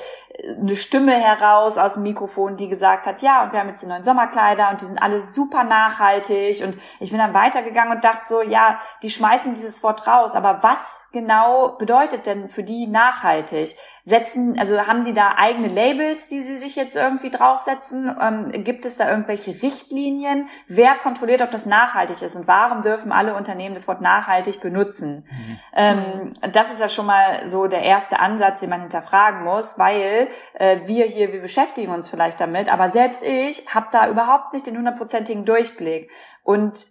eine 0.61 0.77
Stimme 0.77 1.13
heraus 1.13 1.79
aus 1.79 1.95
dem 1.95 2.05
Mikrofon, 2.05 2.57
die 2.57 2.69
gesagt 2.69 3.07
hat, 3.07 3.23
ja, 3.23 3.43
und 3.45 3.53
wir 3.53 3.61
haben 3.61 3.69
jetzt 3.69 3.83
die 3.83 3.87
neuen 3.87 4.05
Sommerkleider 4.05 4.71
und 4.71 4.81
die 4.81 4.87
sind 4.87 5.03
alle 5.03 5.21
super 5.21 5.65
nachhaltig 5.65 6.63
und 6.63 6.77
ich 7.01 7.11
bin 7.11 7.19
dann 7.19 7.35
weitergegangen 7.35 7.93
und 7.93 8.05
dachte 8.05 8.23
so, 8.25 8.43
ja, 8.43 8.81
die 9.03 9.11
schmeißen 9.11 9.55
dieses 9.55 9.83
Wort 9.83 10.07
raus, 10.07 10.35
aber 10.35 10.63
was 10.63 11.09
genau 11.13 11.77
bedeutet 11.77 12.27
denn 12.27 12.49
für 12.49 12.63
die 12.63 12.87
nachhaltig? 12.87 13.77
Setzen, 14.05 14.59
also 14.59 14.87
haben 14.89 15.05
die 15.05 15.13
da 15.13 15.35
eigene 15.37 15.69
Labels, 15.69 16.29
die 16.29 16.43
sie 16.43 16.57
sich 16.57 16.75
jetzt 16.75 16.97
irgendwie 16.97 17.31
draufsetzen? 17.31 18.13
Ähm, 18.21 18.65
gibt 18.65 18.85
es 18.85 18.97
da 18.97 19.09
irgendwelche? 19.09 19.63
Richtlinien? 19.73 20.49
Wer 20.67 20.95
kontrolliert, 20.97 21.41
ob 21.41 21.51
das 21.51 21.67
nachhaltig 21.67 22.23
ist? 22.23 22.37
Und 22.37 22.47
warum 22.47 22.83
dürfen 22.83 23.13
alle 23.13 23.35
Unternehmen 23.35 23.75
das 23.75 23.89
Wort 23.89 24.01
nachhaltig 24.01 24.61
benutzen? 24.61 25.27
Mhm. 25.29 25.59
Ähm, 25.75 26.33
das 26.53 26.73
ist 26.73 26.81
ja 26.81 26.89
schon 26.89 27.07
mal 27.07 27.47
so 27.47 27.67
der 27.67 27.83
erste 27.83 28.21
Ansatz, 28.21 28.61
den 28.61 28.71
man 28.71 28.81
hinterfragen 28.81 29.45
muss, 29.45 29.79
weil 29.79 30.29
äh, 30.55 30.81
wir 30.85 31.07
hier, 31.07 31.33
wir 31.33 31.41
beschäftigen 31.41 31.93
uns 31.93 32.09
vielleicht 32.09 32.41
damit, 32.41 32.73
aber 32.73 32.89
selbst 32.89 33.23
ich 33.23 33.67
habe 33.69 33.87
da 33.91 34.09
überhaupt 34.09 34.53
nicht 34.53 34.67
den 34.67 34.77
hundertprozentigen 34.77 35.45
Durchblick. 35.45 36.11
Und 36.45 36.87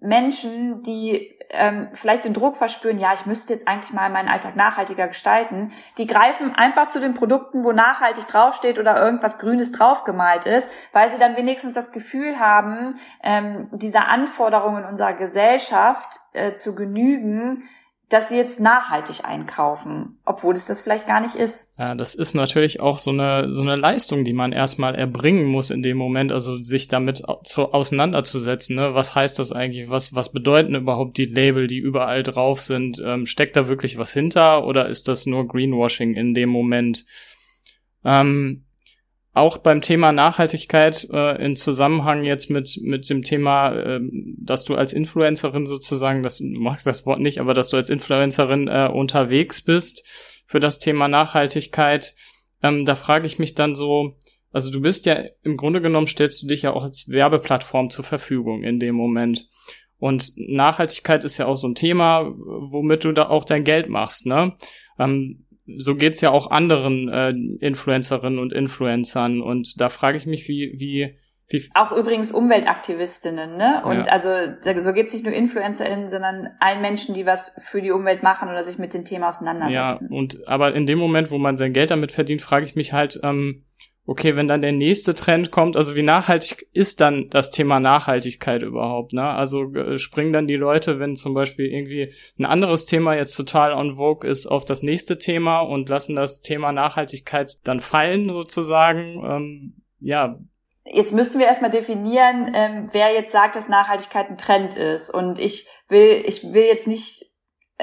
Menschen, 0.00 0.82
die 0.82 1.38
ähm, 1.52 1.88
vielleicht 1.94 2.24
den 2.24 2.34
Druck 2.34 2.56
verspüren, 2.56 2.98
ja, 2.98 3.12
ich 3.14 3.26
müsste 3.26 3.52
jetzt 3.52 3.66
eigentlich 3.66 3.92
mal 3.92 4.10
meinen 4.10 4.28
Alltag 4.28 4.56
nachhaltiger 4.56 5.08
gestalten, 5.08 5.72
die 5.98 6.06
greifen 6.06 6.54
einfach 6.54 6.88
zu 6.88 7.00
den 7.00 7.14
Produkten, 7.14 7.64
wo 7.64 7.72
nachhaltig 7.72 8.26
draufsteht 8.26 8.78
oder 8.78 9.00
irgendwas 9.02 9.38
Grünes 9.38 9.72
draufgemalt 9.72 10.46
ist, 10.46 10.70
weil 10.92 11.10
sie 11.10 11.18
dann 11.18 11.36
wenigstens 11.36 11.74
das 11.74 11.92
Gefühl 11.92 12.38
haben, 12.38 12.94
ähm, 13.22 13.68
dieser 13.72 14.08
Anforderungen 14.08 14.84
unserer 14.84 15.14
Gesellschaft 15.14 16.20
äh, 16.32 16.54
zu 16.54 16.74
genügen, 16.74 17.68
dass 18.10 18.28
sie 18.28 18.36
jetzt 18.36 18.58
nachhaltig 18.58 19.24
einkaufen, 19.24 20.18
obwohl 20.24 20.54
es 20.54 20.66
das 20.66 20.80
vielleicht 20.80 21.06
gar 21.06 21.20
nicht 21.20 21.36
ist. 21.36 21.78
Ja, 21.78 21.94
das 21.94 22.16
ist 22.16 22.34
natürlich 22.34 22.80
auch 22.80 22.98
so 22.98 23.10
eine, 23.10 23.52
so 23.52 23.62
eine 23.62 23.76
Leistung, 23.76 24.24
die 24.24 24.32
man 24.32 24.50
erstmal 24.50 24.96
erbringen 24.96 25.46
muss 25.46 25.70
in 25.70 25.82
dem 25.82 25.96
Moment, 25.96 26.32
also 26.32 26.60
sich 26.60 26.88
damit 26.88 27.22
zu, 27.44 27.72
auseinanderzusetzen. 27.72 28.74
Ne? 28.74 28.94
Was 28.94 29.14
heißt 29.14 29.38
das 29.38 29.52
eigentlich? 29.52 29.90
Was, 29.90 30.12
was 30.12 30.32
bedeuten 30.32 30.74
überhaupt 30.74 31.18
die 31.18 31.26
Label, 31.26 31.68
die 31.68 31.78
überall 31.78 32.24
drauf 32.24 32.60
sind? 32.60 33.00
Ähm, 33.04 33.26
steckt 33.26 33.56
da 33.56 33.68
wirklich 33.68 33.96
was 33.96 34.12
hinter 34.12 34.66
oder 34.66 34.88
ist 34.88 35.06
das 35.06 35.26
nur 35.26 35.46
Greenwashing 35.46 36.14
in 36.14 36.34
dem 36.34 36.48
Moment? 36.48 37.04
Ähm, 38.04 38.64
auch 39.32 39.58
beim 39.58 39.80
Thema 39.80 40.12
Nachhaltigkeit 40.12 41.06
äh, 41.12 41.44
in 41.44 41.54
Zusammenhang 41.54 42.24
jetzt 42.24 42.50
mit 42.50 42.80
mit 42.82 43.08
dem 43.08 43.22
Thema, 43.22 43.72
äh, 43.74 44.00
dass 44.38 44.64
du 44.64 44.74
als 44.74 44.92
Influencerin 44.92 45.66
sozusagen, 45.66 46.22
das, 46.22 46.38
du 46.38 46.44
magst 46.46 46.86
das 46.86 47.06
Wort 47.06 47.20
nicht, 47.20 47.38
aber 47.38 47.54
dass 47.54 47.68
du 47.68 47.76
als 47.76 47.90
Influencerin 47.90 48.68
äh, 48.68 48.88
unterwegs 48.92 49.62
bist 49.62 50.04
für 50.46 50.58
das 50.58 50.78
Thema 50.78 51.06
Nachhaltigkeit, 51.06 52.14
ähm, 52.62 52.84
da 52.84 52.96
frage 52.96 53.26
ich 53.26 53.38
mich 53.38 53.54
dann 53.54 53.76
so, 53.76 54.16
also 54.52 54.70
du 54.70 54.80
bist 54.80 55.06
ja 55.06 55.16
im 55.42 55.56
Grunde 55.56 55.80
genommen 55.80 56.08
stellst 56.08 56.42
du 56.42 56.48
dich 56.48 56.62
ja 56.62 56.72
auch 56.72 56.82
als 56.82 57.08
Werbeplattform 57.08 57.90
zur 57.90 58.04
Verfügung 58.04 58.64
in 58.64 58.80
dem 58.80 58.96
Moment. 58.96 59.46
Und 59.98 60.32
Nachhaltigkeit 60.36 61.24
ist 61.24 61.36
ja 61.36 61.46
auch 61.46 61.56
so 61.56 61.68
ein 61.68 61.74
Thema, 61.74 62.24
womit 62.34 63.04
du 63.04 63.12
da 63.12 63.28
auch 63.28 63.44
dein 63.44 63.64
Geld 63.64 63.88
machst, 63.88 64.26
ne? 64.26 64.54
Ähm, 64.98 65.44
so 65.78 65.94
geht's 65.94 66.20
ja 66.20 66.30
auch 66.30 66.50
anderen 66.50 67.08
äh, 67.08 67.30
Influencerinnen 67.64 68.38
und 68.38 68.52
Influencern. 68.52 69.40
Und 69.40 69.80
da 69.80 69.88
frage 69.88 70.16
ich 70.18 70.26
mich, 70.26 70.48
wie, 70.48 70.74
wie, 70.76 71.16
wie 71.48 71.68
auch 71.74 71.92
übrigens 71.92 72.30
Umweltaktivistinnen, 72.30 73.56
ne? 73.56 73.82
Und 73.84 74.06
ja. 74.06 74.12
also 74.12 74.30
so 74.80 74.92
geht's 74.92 75.12
nicht 75.12 75.24
nur 75.24 75.34
InfluencerInnen, 75.34 76.08
sondern 76.08 76.50
allen 76.60 76.80
Menschen, 76.80 77.14
die 77.14 77.26
was 77.26 77.60
für 77.64 77.82
die 77.82 77.90
Umwelt 77.90 78.22
machen 78.22 78.48
oder 78.48 78.62
sich 78.62 78.78
mit 78.78 78.94
dem 78.94 79.04
Thema 79.04 79.28
auseinandersetzen. 79.28 80.08
Ja, 80.10 80.16
und 80.16 80.46
aber 80.46 80.74
in 80.74 80.86
dem 80.86 80.98
Moment, 80.98 81.30
wo 81.30 81.38
man 81.38 81.56
sein 81.56 81.72
Geld 81.72 81.90
damit 81.90 82.12
verdient, 82.12 82.40
frage 82.40 82.64
ich 82.64 82.76
mich 82.76 82.92
halt, 82.92 83.18
ähm, 83.24 83.64
okay, 84.06 84.34
wenn 84.34 84.48
dann 84.48 84.62
der 84.62 84.72
nächste 84.72 85.14
Trend 85.14 85.50
kommt, 85.50 85.76
also 85.76 85.94
wie 85.94 86.02
nachhaltig 86.02 86.68
ist 86.72 87.00
dann 87.00 87.30
das 87.30 87.50
Thema 87.50 87.80
Nachhaltigkeit 87.80 88.62
überhaupt, 88.62 89.12
ne? 89.12 89.22
Also 89.22 89.72
äh, 89.74 89.98
springen 89.98 90.32
dann 90.32 90.48
die 90.48 90.56
Leute, 90.56 90.98
wenn 90.98 91.16
zum 91.16 91.34
Beispiel 91.34 91.66
irgendwie 91.66 92.12
ein 92.38 92.44
anderes 92.44 92.86
Thema 92.86 93.14
jetzt 93.14 93.34
total 93.34 93.72
on 93.72 93.96
vogue 93.96 94.28
ist, 94.28 94.46
auf 94.46 94.64
das 94.64 94.82
nächste 94.82 95.18
Thema 95.18 95.60
und 95.60 95.88
lassen 95.88 96.16
das 96.16 96.40
Thema 96.40 96.72
Nachhaltigkeit 96.72 97.58
dann 97.64 97.80
fallen 97.80 98.28
sozusagen, 98.30 99.22
ähm, 99.24 99.82
ja. 100.00 100.38
Jetzt 100.86 101.14
müssten 101.14 101.38
wir 101.38 101.46
erstmal 101.46 101.70
definieren, 101.70 102.52
ähm, 102.54 102.88
wer 102.92 103.12
jetzt 103.12 103.30
sagt, 103.30 103.54
dass 103.54 103.68
Nachhaltigkeit 103.68 104.28
ein 104.28 104.38
Trend 104.38 104.74
ist. 104.74 105.10
Und 105.10 105.38
ich 105.38 105.68
will, 105.88 106.24
ich 106.26 106.42
will 106.42 106.64
jetzt 106.64 106.88
nicht 106.88 107.29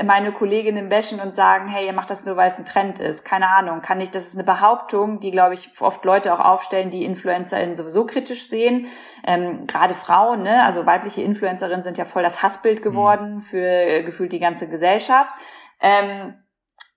meine 0.04 0.32
Kolleginnen 0.32 0.90
bashen 0.90 1.20
und 1.20 1.34
sagen, 1.34 1.68
hey, 1.68 1.86
ihr 1.86 1.94
macht 1.94 2.10
das 2.10 2.26
nur, 2.26 2.38
weil 2.38 2.50
es 2.50 2.58
ein 2.60 2.66
Trend 2.66 3.00
ist. 3.00 3.24
Keine 3.24 3.50
Ahnung, 3.50 3.82
kann 3.82 4.02
ich, 4.02 4.12
das 4.12 4.28
ist 4.28 4.36
eine 4.36 4.44
Behauptung, 4.44 5.20
die, 5.20 5.32
glaube 5.32 5.54
ich, 5.54 5.72
oft 5.82 6.04
Leute 6.06 6.34
auch 6.34 6.40
aufstellen, 6.40 6.90
die 6.90 7.06
InfluencerInnen 7.06 7.76
sowieso 7.76 8.06
kritisch 8.06 8.48
sehen. 8.48 8.88
Ähm, 9.26 9.68
Gerade 9.68 9.94
Frauen, 9.94 10.44
ne, 10.44 10.64
also 10.64 10.86
weibliche 10.86 11.22
Influencerinnen 11.22 11.84
sind 11.84 11.98
ja 11.98 12.06
voll 12.06 12.24
das 12.24 12.44
Hassbild 12.44 12.82
geworden 12.82 13.36
mhm. 13.36 13.42
für 13.42 13.66
äh, 13.66 14.04
gefühlt 14.04 14.34
die 14.34 14.40
ganze 14.40 14.68
Gesellschaft. 14.68 15.34
Ähm, 15.80 16.36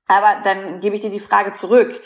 aber 0.06 0.40
dann 0.42 0.80
gebe 0.80 0.96
ich 0.96 1.02
dir 1.02 1.10
die 1.10 1.20
Frage 1.20 1.52
zurück. 1.52 2.00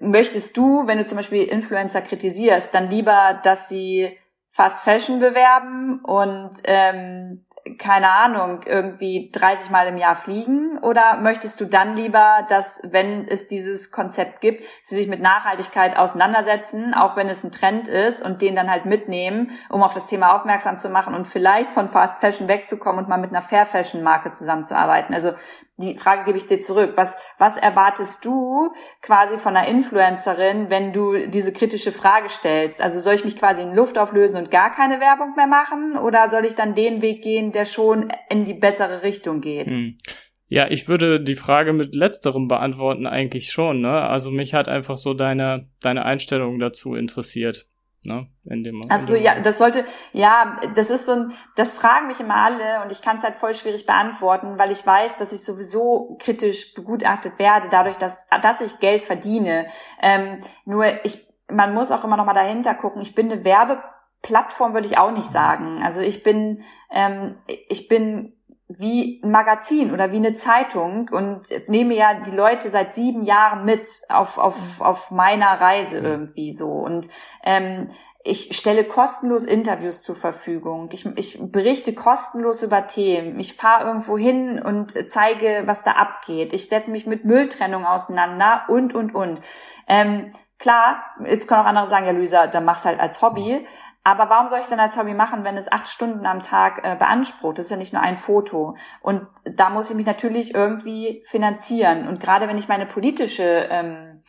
Möchtest 0.00 0.56
du, 0.56 0.86
wenn 0.86 0.98
du 0.98 1.04
zum 1.04 1.16
Beispiel 1.16 1.44
Influencer 1.44 2.02
kritisierst, 2.02 2.74
dann 2.74 2.90
lieber, 2.90 3.40
dass 3.42 3.68
sie 3.68 4.18
Fast 4.48 4.84
Fashion 4.84 5.18
bewerben 5.18 6.00
und 6.04 6.52
ähm, 6.62 7.43
keine 7.78 8.10
Ahnung, 8.10 8.60
irgendwie 8.66 9.30
30 9.32 9.70
Mal 9.70 9.88
im 9.88 9.96
Jahr 9.96 10.16
fliegen? 10.16 10.78
Oder 10.78 11.16
möchtest 11.20 11.60
du 11.60 11.64
dann 11.64 11.96
lieber, 11.96 12.44
dass, 12.48 12.82
wenn 12.84 13.26
es 13.26 13.48
dieses 13.48 13.90
Konzept 13.90 14.40
gibt, 14.40 14.62
sie 14.82 14.96
sich 14.96 15.08
mit 15.08 15.20
Nachhaltigkeit 15.20 15.96
auseinandersetzen, 15.96 16.92
auch 16.92 17.16
wenn 17.16 17.28
es 17.28 17.42
ein 17.42 17.52
Trend 17.52 17.88
ist 17.88 18.20
und 18.22 18.42
den 18.42 18.54
dann 18.54 18.70
halt 18.70 18.84
mitnehmen, 18.84 19.50
um 19.70 19.82
auf 19.82 19.94
das 19.94 20.08
Thema 20.08 20.34
aufmerksam 20.34 20.78
zu 20.78 20.90
machen 20.90 21.14
und 21.14 21.26
vielleicht 21.26 21.70
von 21.70 21.88
Fast 21.88 22.20
Fashion 22.20 22.48
wegzukommen 22.48 23.02
und 23.02 23.08
mal 23.08 23.18
mit 23.18 23.30
einer 23.30 23.42
Fair 23.42 23.64
Fashion 23.64 24.02
Marke 24.02 24.32
zusammenzuarbeiten? 24.32 25.14
Also 25.14 25.32
die 25.76 25.96
Frage 25.96 26.24
gebe 26.24 26.38
ich 26.38 26.46
dir 26.46 26.60
zurück. 26.60 26.92
Was, 26.96 27.16
was 27.38 27.56
erwartest 27.56 28.24
du 28.24 28.70
quasi 29.02 29.38
von 29.38 29.56
einer 29.56 29.68
Influencerin, 29.68 30.70
wenn 30.70 30.92
du 30.92 31.26
diese 31.26 31.52
kritische 31.52 31.90
Frage 31.90 32.28
stellst? 32.28 32.80
Also 32.80 33.00
soll 33.00 33.14
ich 33.14 33.24
mich 33.24 33.36
quasi 33.36 33.62
in 33.62 33.74
Luft 33.74 33.98
auflösen 33.98 34.38
und 34.38 34.50
gar 34.50 34.72
keine 34.72 35.00
Werbung 35.00 35.34
mehr 35.36 35.48
machen? 35.48 35.96
Oder 35.96 36.28
soll 36.28 36.44
ich 36.44 36.54
dann 36.54 36.74
den 36.74 37.02
Weg 37.02 37.22
gehen, 37.22 37.50
der 37.50 37.64
schon 37.64 38.12
in 38.30 38.44
die 38.44 38.54
bessere 38.54 39.02
Richtung 39.02 39.40
geht? 39.40 39.70
Hm. 39.70 39.98
Ja, 40.46 40.70
ich 40.70 40.88
würde 40.88 41.20
die 41.20 41.34
Frage 41.34 41.72
mit 41.72 41.94
letzterem 41.94 42.46
beantworten 42.46 43.06
eigentlich 43.06 43.50
schon, 43.50 43.80
ne? 43.80 44.02
Also 44.02 44.30
mich 44.30 44.54
hat 44.54 44.68
einfach 44.68 44.98
so 44.98 45.14
deine, 45.14 45.68
deine 45.80 46.04
Einstellung 46.04 46.60
dazu 46.60 46.94
interessiert 46.94 47.66
ne? 48.04 48.28
In 48.44 48.62
dem, 48.62 48.80
also 48.88 49.14
ja, 49.14 49.40
das 49.40 49.58
sollte, 49.58 49.84
ja, 50.12 50.56
das 50.74 50.90
ist 50.90 51.06
so 51.06 51.12
ein, 51.12 51.32
das 51.56 51.72
fragen 51.72 52.06
mich 52.06 52.20
immer 52.20 52.36
alle 52.36 52.82
und 52.82 52.92
ich 52.92 53.02
kann 53.02 53.16
es 53.16 53.24
halt 53.24 53.36
voll 53.36 53.54
schwierig 53.54 53.86
beantworten, 53.86 54.58
weil 54.58 54.70
ich 54.70 54.86
weiß, 54.86 55.18
dass 55.18 55.32
ich 55.32 55.44
sowieso 55.44 56.16
kritisch 56.20 56.74
begutachtet 56.74 57.38
werde, 57.38 57.68
dadurch, 57.70 57.96
dass, 57.96 58.26
dass 58.42 58.60
ich 58.60 58.78
Geld 58.78 59.02
verdiene. 59.02 59.66
Ähm, 60.02 60.40
nur 60.64 60.84
ich, 61.04 61.26
man 61.50 61.74
muss 61.74 61.90
auch 61.90 62.04
immer 62.04 62.16
noch 62.16 62.26
mal 62.26 62.34
dahinter 62.34 62.74
gucken. 62.74 63.02
Ich 63.02 63.14
bin 63.14 63.30
eine 63.30 63.44
Werbeplattform, 63.44 64.74
würde 64.74 64.86
ich 64.86 64.98
auch 64.98 65.12
nicht 65.12 65.28
sagen. 65.28 65.82
Also 65.82 66.00
ich 66.00 66.22
bin, 66.22 66.62
ähm, 66.90 67.36
ich 67.46 67.88
bin 67.88 68.33
wie 68.68 69.20
ein 69.22 69.30
Magazin 69.30 69.92
oder 69.92 70.10
wie 70.10 70.16
eine 70.16 70.34
Zeitung 70.34 71.10
und 71.10 71.42
nehme 71.68 71.94
ja 71.94 72.14
die 72.14 72.34
Leute 72.34 72.70
seit 72.70 72.94
sieben 72.94 73.22
Jahren 73.22 73.64
mit 73.64 73.86
auf, 74.08 74.38
auf, 74.38 74.80
auf 74.80 75.10
meiner 75.10 75.60
Reise 75.60 75.98
irgendwie 75.98 76.52
so. 76.52 76.70
Und 76.70 77.08
ähm, 77.44 77.88
ich 78.26 78.56
stelle 78.56 78.84
kostenlos 78.84 79.44
Interviews 79.44 80.02
zur 80.02 80.16
Verfügung. 80.16 80.88
Ich, 80.92 81.04
ich 81.16 81.38
berichte 81.52 81.92
kostenlos 81.92 82.62
über 82.62 82.86
Themen. 82.86 83.38
Ich 83.38 83.52
fahre 83.52 83.86
irgendwo 83.86 84.16
hin 84.16 84.62
und 84.62 84.94
zeige, 85.10 85.64
was 85.66 85.84
da 85.84 85.92
abgeht. 85.92 86.54
Ich 86.54 86.70
setze 86.70 86.90
mich 86.90 87.06
mit 87.06 87.26
Mülltrennung 87.26 87.84
auseinander 87.84 88.62
und, 88.68 88.94
und, 88.94 89.14
und. 89.14 89.42
Ähm, 89.86 90.32
klar, 90.58 91.04
jetzt 91.26 91.48
können 91.48 91.60
auch 91.60 91.66
andere 91.66 91.86
sagen, 91.86 92.06
ja, 92.06 92.12
Luisa, 92.12 92.46
dann 92.46 92.64
mach's 92.64 92.86
halt 92.86 92.98
als 92.98 93.20
Hobby. 93.20 93.66
Aber 94.06 94.28
warum 94.28 94.48
soll 94.48 94.58
ich 94.58 94.64
es 94.64 94.68
denn 94.70 94.80
als 94.80 94.98
Hobby 94.98 95.14
machen, 95.14 95.44
wenn 95.44 95.56
es 95.56 95.72
acht 95.72 95.88
Stunden 95.88 96.26
am 96.26 96.42
Tag 96.42 96.84
äh, 96.84 96.94
beansprucht? 96.94 97.56
Das 97.56 97.64
ist 97.64 97.70
ja 97.70 97.78
nicht 97.78 97.94
nur 97.94 98.02
ein 98.02 98.16
Foto. 98.16 98.76
Und 99.00 99.26
da 99.56 99.70
muss 99.70 99.88
ich 99.88 99.96
mich 99.96 100.04
natürlich 100.04 100.54
irgendwie 100.54 101.22
finanzieren. 101.26 102.06
Und 102.06 102.20
gerade 102.20 102.46
wenn 102.46 102.58
ich 102.58 102.68
meine 102.68 102.84
politische 102.84 103.66
ähm, 103.70 104.22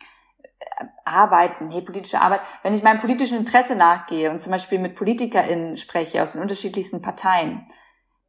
Arbeit, 1.04 1.60
nee, 1.60 1.82
politische 1.82 2.22
Arbeit, 2.22 2.40
wenn 2.62 2.72
ich 2.74 2.82
meinem 2.82 3.00
politischen 3.00 3.36
Interesse 3.36 3.76
nachgehe 3.76 4.30
und 4.30 4.40
zum 4.40 4.50
Beispiel 4.50 4.78
mit 4.78 4.94
PolitikerInnen 4.94 5.76
spreche 5.76 6.22
aus 6.22 6.32
den 6.32 6.42
unterschiedlichsten 6.42 7.02
Parteien, 7.02 7.66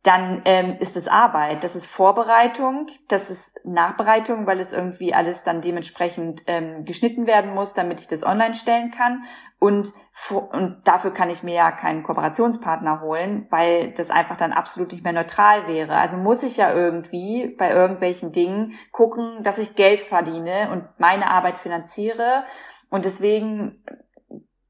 dann 0.04 0.42
ähm, 0.46 0.78
ist 0.80 0.96
es 0.96 1.08
Arbeit, 1.08 1.64
das 1.64 1.76
ist 1.76 1.86
Vorbereitung, 1.86 2.88
das 3.10 3.30
ist 3.30 3.60
Nachbereitung, 3.66 4.48
weil 4.48 4.60
es 4.60 4.72
irgendwie 4.72 5.14
alles 5.14 5.44
dann 5.44 5.60
dementsprechend 5.62 6.44
ähm, 6.48 6.86
geschnitten 6.86 7.28
werden 7.28 7.54
muss, 7.54 7.74
damit 7.74 8.00
ich 8.00 8.08
das 8.08 8.24
online 8.24 8.54
stellen 8.54 8.92
kann. 8.92 9.24
Und, 9.60 9.92
und 10.30 10.82
dafür 10.84 11.12
kann 11.12 11.32
ich 11.32 11.42
mir 11.42 11.56
ja 11.56 11.72
keinen 11.72 12.04
Kooperationspartner 12.04 13.02
holen, 13.02 13.48
weil 13.50 13.92
das 13.92 14.12
einfach 14.12 14.38
dann 14.38 14.54
absolut 14.54 14.92
nicht 14.92 15.04
mehr 15.04 15.14
neutral 15.14 15.68
wäre. 15.68 15.98
Also 15.98 16.16
muss 16.16 16.44
ich 16.44 16.58
ja 16.58 16.72
irgendwie 16.72 17.56
bei 17.58 17.72
irgendwelchen 17.72 18.32
Dingen 18.32 18.74
gucken, 18.92 19.42
dass 19.42 19.58
ich 19.58 19.76
Geld 19.76 20.02
verdiene 20.02 20.70
und 20.72 20.86
meine 21.00 21.32
Arbeit 21.32 21.58
finanziere. 21.58 22.44
Und 22.90 23.04
deswegen, 23.04 23.84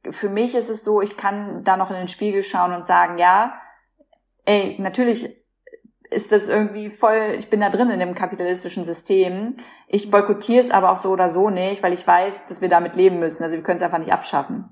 für 0.09 0.29
mich 0.29 0.55
ist 0.55 0.69
es 0.69 0.85
so, 0.85 1.01
ich 1.01 1.17
kann 1.17 1.63
da 1.65 1.75
noch 1.75 1.91
in 1.91 1.97
den 1.97 2.07
Spiegel 2.07 2.41
schauen 2.41 2.73
und 2.73 2.85
sagen, 2.85 3.17
ja, 3.17 3.59
ey, 4.47 4.75
natürlich 4.79 5.29
ist 6.09 6.31
das 6.31 6.47
irgendwie 6.47 6.89
voll, 6.89 7.35
ich 7.37 7.49
bin 7.49 7.59
da 7.59 7.69
drin 7.69 7.89
in 7.89 7.99
dem 7.99 8.15
kapitalistischen 8.15 8.85
System. 8.85 9.57
Ich 9.87 10.09
boykottiere 10.09 10.61
es 10.61 10.71
aber 10.71 10.91
auch 10.91 10.97
so 10.97 11.09
oder 11.09 11.29
so 11.29 11.49
nicht, 11.49 11.83
weil 11.83 11.93
ich 11.93 12.07
weiß, 12.07 12.47
dass 12.47 12.61
wir 12.61 12.69
damit 12.69 12.95
leben 12.95 13.19
müssen. 13.19 13.43
Also 13.43 13.57
wir 13.57 13.63
können 13.63 13.77
es 13.77 13.83
einfach 13.83 13.99
nicht 13.99 14.13
abschaffen. 14.13 14.69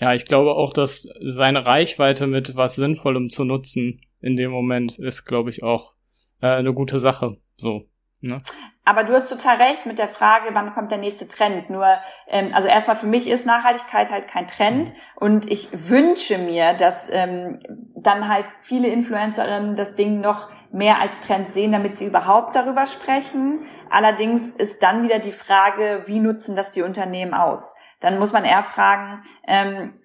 Ja. 0.00 0.14
ich 0.14 0.24
glaube 0.24 0.52
auch, 0.52 0.72
dass 0.72 1.08
seine 1.20 1.66
Reichweite 1.66 2.26
mit 2.26 2.56
was 2.56 2.76
Sinnvollem 2.76 3.28
zu 3.28 3.44
nutzen 3.44 4.00
in 4.20 4.36
dem 4.36 4.50
Moment 4.50 4.98
ist, 4.98 5.24
glaube 5.24 5.50
ich, 5.50 5.62
auch 5.62 5.94
äh, 6.40 6.46
eine 6.46 6.72
gute 6.72 6.98
Sache. 6.98 7.36
So. 7.56 7.84
Ne? 8.20 8.42
Aber 8.84 9.04
du 9.04 9.12
hast 9.12 9.28
total 9.28 9.56
recht 9.56 9.86
mit 9.86 9.98
der 9.98 10.08
Frage, 10.08 10.48
wann 10.52 10.74
kommt 10.74 10.90
der 10.90 10.98
nächste 10.98 11.28
Trend. 11.28 11.70
Nur, 11.70 11.86
ähm, 12.26 12.52
also 12.54 12.68
erstmal 12.68 12.96
für 12.96 13.06
mich 13.06 13.28
ist 13.28 13.46
Nachhaltigkeit 13.46 14.10
halt 14.10 14.28
kein 14.28 14.48
Trend 14.48 14.92
und 15.14 15.50
ich 15.50 15.68
wünsche 15.72 16.38
mir, 16.38 16.72
dass 16.72 17.08
ähm, 17.12 17.60
dann 17.94 18.28
halt 18.28 18.46
viele 18.60 18.88
Influencerinnen 18.88 19.76
das 19.76 19.94
Ding 19.94 20.20
noch 20.20 20.48
mehr 20.72 21.00
als 21.00 21.20
Trend 21.20 21.52
sehen, 21.52 21.72
damit 21.72 21.96
sie 21.96 22.06
überhaupt 22.06 22.56
darüber 22.56 22.86
sprechen. 22.86 23.60
Allerdings 23.90 24.52
ist 24.52 24.82
dann 24.82 25.02
wieder 25.02 25.18
die 25.18 25.32
Frage, 25.32 26.02
wie 26.06 26.20
nutzen 26.20 26.56
das 26.56 26.70
die 26.70 26.82
Unternehmen 26.82 27.34
aus? 27.34 27.74
Dann 28.00 28.18
muss 28.18 28.32
man 28.32 28.44
eher 28.44 28.62
fragen, 28.62 29.22
ähm, 29.46 29.97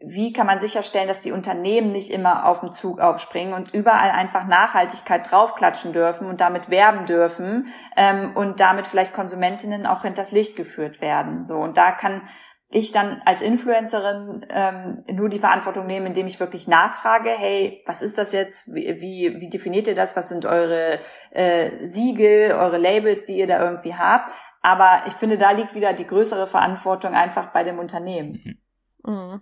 wie 0.00 0.32
kann 0.32 0.46
man 0.46 0.60
sicherstellen, 0.60 1.08
dass 1.08 1.20
die 1.20 1.32
Unternehmen 1.32 1.92
nicht 1.92 2.10
immer 2.10 2.46
auf 2.46 2.60
den 2.60 2.72
Zug 2.72 3.00
aufspringen 3.00 3.54
und 3.54 3.72
überall 3.72 4.10
einfach 4.10 4.46
Nachhaltigkeit 4.46 5.30
draufklatschen 5.30 5.92
dürfen 5.92 6.26
und 6.26 6.40
damit 6.40 6.68
werben 6.68 7.06
dürfen 7.06 7.66
ähm, 7.96 8.36
und 8.36 8.60
damit 8.60 8.86
vielleicht 8.86 9.14
Konsumentinnen 9.14 9.86
auch 9.86 10.02
hinters 10.02 10.32
Licht 10.32 10.56
geführt 10.56 11.00
werden. 11.00 11.46
So 11.46 11.56
und 11.56 11.76
da 11.76 11.92
kann 11.92 12.22
ich 12.74 12.92
dann 12.92 13.20
als 13.26 13.42
Influencerin 13.42 14.46
ähm, 14.48 15.04
nur 15.10 15.28
die 15.28 15.38
Verantwortung 15.38 15.86
nehmen, 15.86 16.06
indem 16.06 16.26
ich 16.26 16.40
wirklich 16.40 16.68
nachfrage, 16.68 17.28
hey, 17.30 17.82
was 17.86 18.00
ist 18.02 18.16
das 18.16 18.32
jetzt? 18.32 18.74
Wie, 18.74 19.00
wie, 19.00 19.40
wie 19.40 19.48
definiert 19.50 19.86
ihr 19.88 19.94
das? 19.94 20.16
Was 20.16 20.30
sind 20.30 20.46
eure 20.46 20.98
äh, 21.30 21.84
Siegel, 21.84 22.52
eure 22.52 22.78
Labels, 22.78 23.26
die 23.26 23.36
ihr 23.36 23.46
da 23.46 23.62
irgendwie 23.62 23.94
habt? 23.94 24.30
Aber 24.62 25.02
ich 25.06 25.14
finde, 25.14 25.36
da 25.36 25.50
liegt 25.50 25.74
wieder 25.74 25.92
die 25.92 26.06
größere 26.06 26.46
Verantwortung 26.46 27.14
einfach 27.14 27.52
bei 27.52 27.62
dem 27.62 27.78
Unternehmen. 27.78 28.58
Mhm. 29.04 29.12
Mhm. 29.12 29.40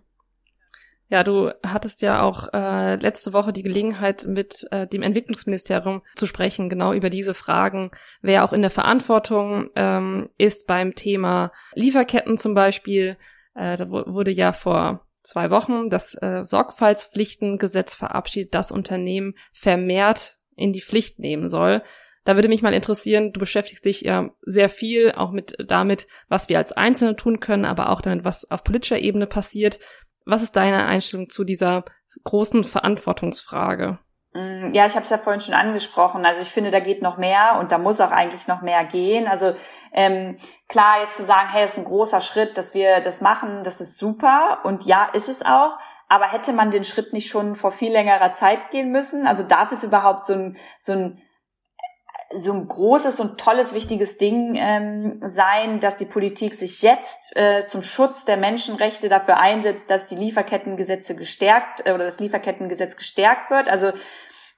Ja, 1.10 1.24
du 1.24 1.50
hattest 1.64 2.02
ja 2.02 2.22
auch 2.22 2.54
äh, 2.54 2.94
letzte 2.94 3.32
Woche 3.32 3.52
die 3.52 3.64
Gelegenheit, 3.64 4.26
mit 4.28 4.64
äh, 4.70 4.86
dem 4.86 5.02
Entwicklungsministerium 5.02 6.02
zu 6.14 6.26
sprechen, 6.26 6.68
genau 6.68 6.92
über 6.92 7.10
diese 7.10 7.34
Fragen, 7.34 7.90
wer 8.22 8.44
auch 8.44 8.52
in 8.52 8.62
der 8.62 8.70
Verantwortung 8.70 9.70
ähm, 9.74 10.30
ist 10.38 10.68
beim 10.68 10.94
Thema 10.94 11.50
Lieferketten 11.74 12.38
zum 12.38 12.54
Beispiel. 12.54 13.16
Äh, 13.56 13.76
da 13.76 13.90
wurde 13.90 14.30
ja 14.30 14.52
vor 14.52 15.04
zwei 15.24 15.50
Wochen 15.50 15.90
das 15.90 16.14
äh, 16.14 16.44
Sorgfaltspflichtengesetz 16.44 17.96
verabschiedet, 17.96 18.54
das 18.54 18.70
Unternehmen 18.70 19.34
vermehrt 19.52 20.38
in 20.54 20.72
die 20.72 20.80
Pflicht 20.80 21.18
nehmen 21.18 21.48
soll. 21.48 21.82
Da 22.24 22.36
würde 22.36 22.48
mich 22.48 22.62
mal 22.62 22.74
interessieren, 22.74 23.32
du 23.32 23.40
beschäftigst 23.40 23.84
dich 23.84 24.02
ja 24.02 24.30
sehr 24.42 24.68
viel 24.68 25.10
auch 25.10 25.32
mit 25.32 25.56
damit, 25.58 26.06
was 26.28 26.48
wir 26.48 26.58
als 26.58 26.70
Einzelne 26.70 27.16
tun 27.16 27.40
können, 27.40 27.64
aber 27.64 27.90
auch 27.90 28.00
damit, 28.00 28.24
was 28.24 28.48
auf 28.48 28.62
politischer 28.62 29.00
Ebene 29.00 29.26
passiert. 29.26 29.80
Was 30.24 30.42
ist 30.42 30.56
deine 30.56 30.86
Einstellung 30.86 31.28
zu 31.28 31.44
dieser 31.44 31.84
großen 32.24 32.64
Verantwortungsfrage? 32.64 33.98
Mm, 34.32 34.72
ja, 34.72 34.86
ich 34.86 34.94
habe 34.94 35.02
es 35.02 35.10
ja 35.10 35.18
vorhin 35.18 35.40
schon 35.40 35.54
angesprochen. 35.54 36.24
Also 36.24 36.42
ich 36.42 36.48
finde, 36.48 36.70
da 36.70 36.80
geht 36.80 37.02
noch 37.02 37.16
mehr 37.16 37.56
und 37.58 37.72
da 37.72 37.78
muss 37.78 38.00
auch 38.00 38.12
eigentlich 38.12 38.46
noch 38.46 38.62
mehr 38.62 38.84
gehen. 38.84 39.26
Also 39.26 39.54
ähm, 39.92 40.36
klar, 40.68 41.02
jetzt 41.02 41.16
zu 41.16 41.24
sagen, 41.24 41.48
hey, 41.50 41.64
es 41.64 41.72
ist 41.72 41.78
ein 41.78 41.84
großer 41.84 42.20
Schritt, 42.20 42.56
dass 42.56 42.74
wir 42.74 43.00
das 43.00 43.20
machen, 43.20 43.64
das 43.64 43.80
ist 43.80 43.98
super 43.98 44.60
und 44.64 44.84
ja, 44.84 45.06
ist 45.12 45.28
es 45.28 45.44
auch. 45.44 45.78
Aber 46.08 46.26
hätte 46.26 46.52
man 46.52 46.70
den 46.70 46.84
Schritt 46.84 47.12
nicht 47.12 47.28
schon 47.28 47.54
vor 47.54 47.70
viel 47.72 47.92
längerer 47.92 48.32
Zeit 48.32 48.70
gehen 48.70 48.90
müssen? 48.90 49.26
Also 49.26 49.44
darf 49.44 49.72
es 49.72 49.84
überhaupt 49.84 50.26
so 50.26 50.34
ein, 50.34 50.56
so 50.78 50.92
ein 50.92 51.22
so 52.32 52.52
ein 52.52 52.68
großes 52.68 53.18
und 53.18 53.38
tolles, 53.38 53.74
wichtiges 53.74 54.16
Ding 54.16 54.54
ähm, 54.54 55.20
sein, 55.20 55.80
dass 55.80 55.96
die 55.96 56.04
Politik 56.04 56.54
sich 56.54 56.80
jetzt 56.82 57.36
äh, 57.36 57.66
zum 57.66 57.82
Schutz 57.82 58.24
der 58.24 58.36
Menschenrechte 58.36 59.08
dafür 59.08 59.38
einsetzt, 59.38 59.90
dass 59.90 60.06
die 60.06 60.14
Lieferkettengesetze 60.14 61.16
gestärkt 61.16 61.86
äh, 61.86 61.92
oder 61.92 62.04
das 62.04 62.20
Lieferkettengesetz 62.20 62.96
gestärkt 62.96 63.50
wird. 63.50 63.68
Also 63.68 63.92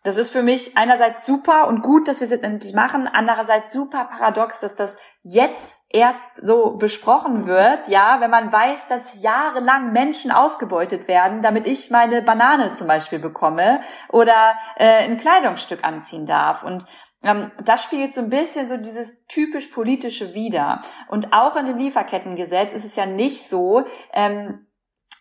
das 0.05 0.17
ist 0.17 0.31
für 0.31 0.43
mich 0.43 0.77
einerseits 0.77 1.25
super 1.25 1.69
und 1.69 1.83
gut, 1.83 2.09
dass 2.09 2.19
wir 2.19 2.25
es 2.25 2.31
jetzt 2.31 2.43
endlich 2.43 2.75
machen, 2.75 3.09
andererseits 3.11 3.73
super 3.73 4.09
paradox, 4.11 4.61
dass 4.61 4.75
das 4.75 4.99
jetzt 5.23 5.85
erst 5.95 6.25
so 6.41 6.73
besprochen 6.73 7.47
wird, 7.47 7.87
ja, 7.87 8.21
wenn 8.21 8.31
man 8.31 8.53
weiß, 8.53 8.89
dass 8.89 9.23
jahrelang 9.23 9.93
Menschen 9.93 10.33
ausgebeutet 10.33 11.07
werden, 11.07 11.41
damit 11.41 11.69
ich 11.69 11.91
meine 11.91 12.21
Banane 12.21 12.73
zum 12.73 12.89
Beispiel 12.89 13.21
bekomme 13.21 13.81
oder 14.09 14.57
äh, 14.77 15.05
ein 15.05 15.19
Kleidungsstück 15.19 15.85
anziehen 15.85 16.27
darf. 16.27 16.65
Und 16.65 16.85
das 17.23 17.85
spiegelt 17.85 18.15
so 18.15 18.21
ein 18.21 18.31
bisschen 18.31 18.67
so 18.67 18.77
dieses 18.77 19.27
typisch 19.27 19.69
politische 19.69 20.35
wider. 20.35 20.81
Und 21.09 21.33
auch 21.33 21.57
in 21.57 21.67
dem 21.67 21.79
Lieferkettengesetz 21.79 22.73
ist 22.73 22.85
es 22.85 22.97
ja 22.97 23.07
nicht 23.07 23.47
so, 23.49 23.85
ähm, 24.13 24.67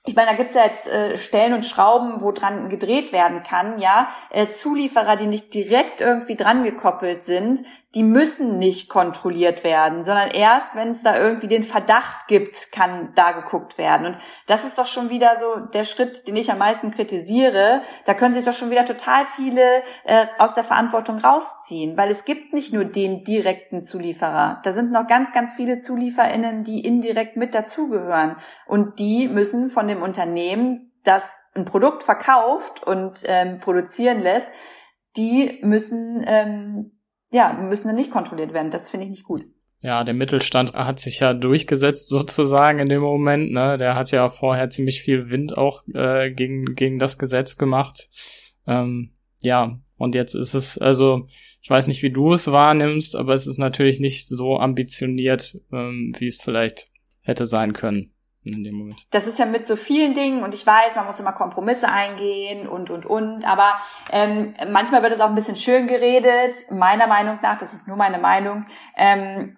ich 0.06 0.16
meine, 0.16 0.32
da 0.32 0.38
gibt's 0.38 0.56
ja 0.56 0.66
jetzt 0.66 0.88
äh, 0.88 1.16
Stellen 1.16 1.54
und 1.54 1.64
Schrauben, 1.64 2.22
wo 2.22 2.32
dran 2.32 2.70
gedreht 2.70 3.12
werden 3.12 3.44
kann, 3.44 3.78
ja. 3.78 4.10
Äh, 4.32 4.48
Zulieferer, 4.48 5.16
die 5.16 5.28
nicht 5.28 5.54
direkt 5.54 6.02
irgendwie 6.02 6.36
dran 6.36 6.64
gekoppelt 6.64 7.24
sind, 7.24 7.62
die 7.94 8.04
müssen 8.04 8.58
nicht 8.58 8.88
kontrolliert 8.88 9.66
werden, 9.66 10.06
sondern 10.06 10.30
erst, 10.30 10.76
wenn 10.76 10.90
es 10.90 11.04
da 11.04 11.18
irgendwie 11.18 11.48
den 11.48 11.64
Verdacht 11.64 12.28
gibt, 12.28 12.72
kann 12.72 13.12
da 13.16 13.34
geguckt 13.34 13.78
werden. 13.78 14.08
Und 14.08 14.18
das 14.48 14.64
ist 14.64 14.80
doch 14.80 14.86
schon 14.86 15.10
wieder 15.10 15.36
so 15.36 15.66
der 15.74 15.84
Schritt, 15.84 16.26
den 16.26 16.38
ich 16.38 16.50
am 16.50 16.58
meisten 16.58 16.92
kritisiere. 16.92 17.82
Da 18.06 18.14
können 18.14 18.34
sich 18.34 18.46
doch 18.46 18.54
schon 18.54 18.72
wieder 18.72 18.86
total 18.86 19.26
viele 19.26 19.84
äh, 20.06 20.26
aus 20.38 20.54
der 20.54 20.64
Verantwortung 20.64 21.18
rausziehen, 21.18 21.98
weil 21.98 22.10
es 22.10 22.24
gibt 22.24 22.54
nicht 22.54 22.72
nur 22.72 22.86
den 22.86 23.26
direkten 23.26 23.84
Zulieferer. 23.84 24.62
Da 24.64 24.72
sind 24.72 24.94
noch 24.94 25.08
ganz, 25.08 25.34
ganz 25.34 25.56
viele 25.56 25.80
ZulieferInnen, 25.80 26.64
die 26.64 26.86
indirekt 26.86 27.36
mit 27.36 27.54
dazugehören. 27.54 28.38
Und 28.68 29.00
die 29.00 29.28
müssen 29.28 29.70
von 29.70 29.90
dem 29.90 30.02
Unternehmen, 30.02 30.94
das 31.04 31.42
ein 31.56 31.66
Produkt 31.66 32.04
verkauft 32.04 32.84
und 32.84 33.24
ähm, 33.26 33.60
produzieren 33.60 34.22
lässt, 34.22 34.50
die 35.18 35.60
müssen 35.62 36.24
ähm, 36.26 36.92
ja, 37.32 37.54
müssen 37.54 37.88
dann 37.88 37.96
nicht 37.96 38.12
kontrolliert 38.12 38.54
werden. 38.54 38.72
Das 38.72 38.90
finde 38.90 39.06
ich 39.06 39.10
nicht 39.10 39.24
gut. 39.24 39.46
Ja, 39.82 40.04
der 40.04 40.14
Mittelstand 40.14 40.74
hat 40.74 41.00
sich 41.00 41.20
ja 41.20 41.34
durchgesetzt 41.34 42.08
sozusagen 42.10 42.80
in 42.80 42.90
dem 42.90 43.02
Moment. 43.02 43.52
Ne? 43.52 43.78
Der 43.78 43.96
hat 43.96 44.12
ja 44.12 44.30
vorher 44.30 44.70
ziemlich 44.70 45.02
viel 45.02 45.30
Wind 45.30 45.58
auch 45.58 45.84
äh, 45.94 46.32
gegen, 46.32 46.76
gegen 46.76 47.00
das 47.00 47.18
Gesetz 47.18 47.58
gemacht. 47.58 48.10
Ähm, 48.68 49.14
ja, 49.42 49.80
und 49.98 50.14
jetzt 50.14 50.36
ist 50.36 50.54
es, 50.54 50.78
also 50.78 51.28
ich 51.62 51.70
weiß 51.70 51.88
nicht, 51.88 52.04
wie 52.04 52.12
du 52.12 52.34
es 52.34 52.52
wahrnimmst, 52.52 53.16
aber 53.16 53.34
es 53.34 53.48
ist 53.48 53.58
natürlich 53.58 54.00
nicht 54.00 54.28
so 54.28 54.58
ambitioniert, 54.58 55.58
ähm, 55.72 56.14
wie 56.18 56.28
es 56.28 56.38
vielleicht 56.38 56.90
hätte 57.22 57.48
sein 57.48 57.74
können 57.74 58.12
in 58.44 58.64
dem 58.64 58.76
Moment. 58.76 59.06
Das 59.12 59.28
ist 59.28 59.38
ja 59.38 59.46
mit 59.46 59.66
so 59.66 59.76
vielen 59.76 60.14
Dingen 60.14 60.44
und 60.44 60.54
ich 60.54 60.66
weiß, 60.66 60.96
man 60.96 61.06
muss 61.06 61.20
immer 61.20 61.34
Kompromisse 61.34 61.90
eingehen 61.90 62.68
und 62.68 62.90
und 62.90 63.06
und, 63.06 63.46
aber 63.46 63.76
ähm, 64.12 64.54
manchmal 64.70 65.04
wird 65.04 65.14
es 65.14 65.20
auch 65.20 65.30
ein 65.30 65.36
bisschen 65.36 65.58
schön 65.58 65.88
geredet, 65.88 66.56
meiner 66.72 67.08
Meinung 67.08 67.40
nach, 67.42 67.58
das 67.58 67.74
ist 67.74 67.88
nur 67.88 67.98
meine 67.98 68.18
Meinung, 68.18 68.66
ähm, 68.98 69.58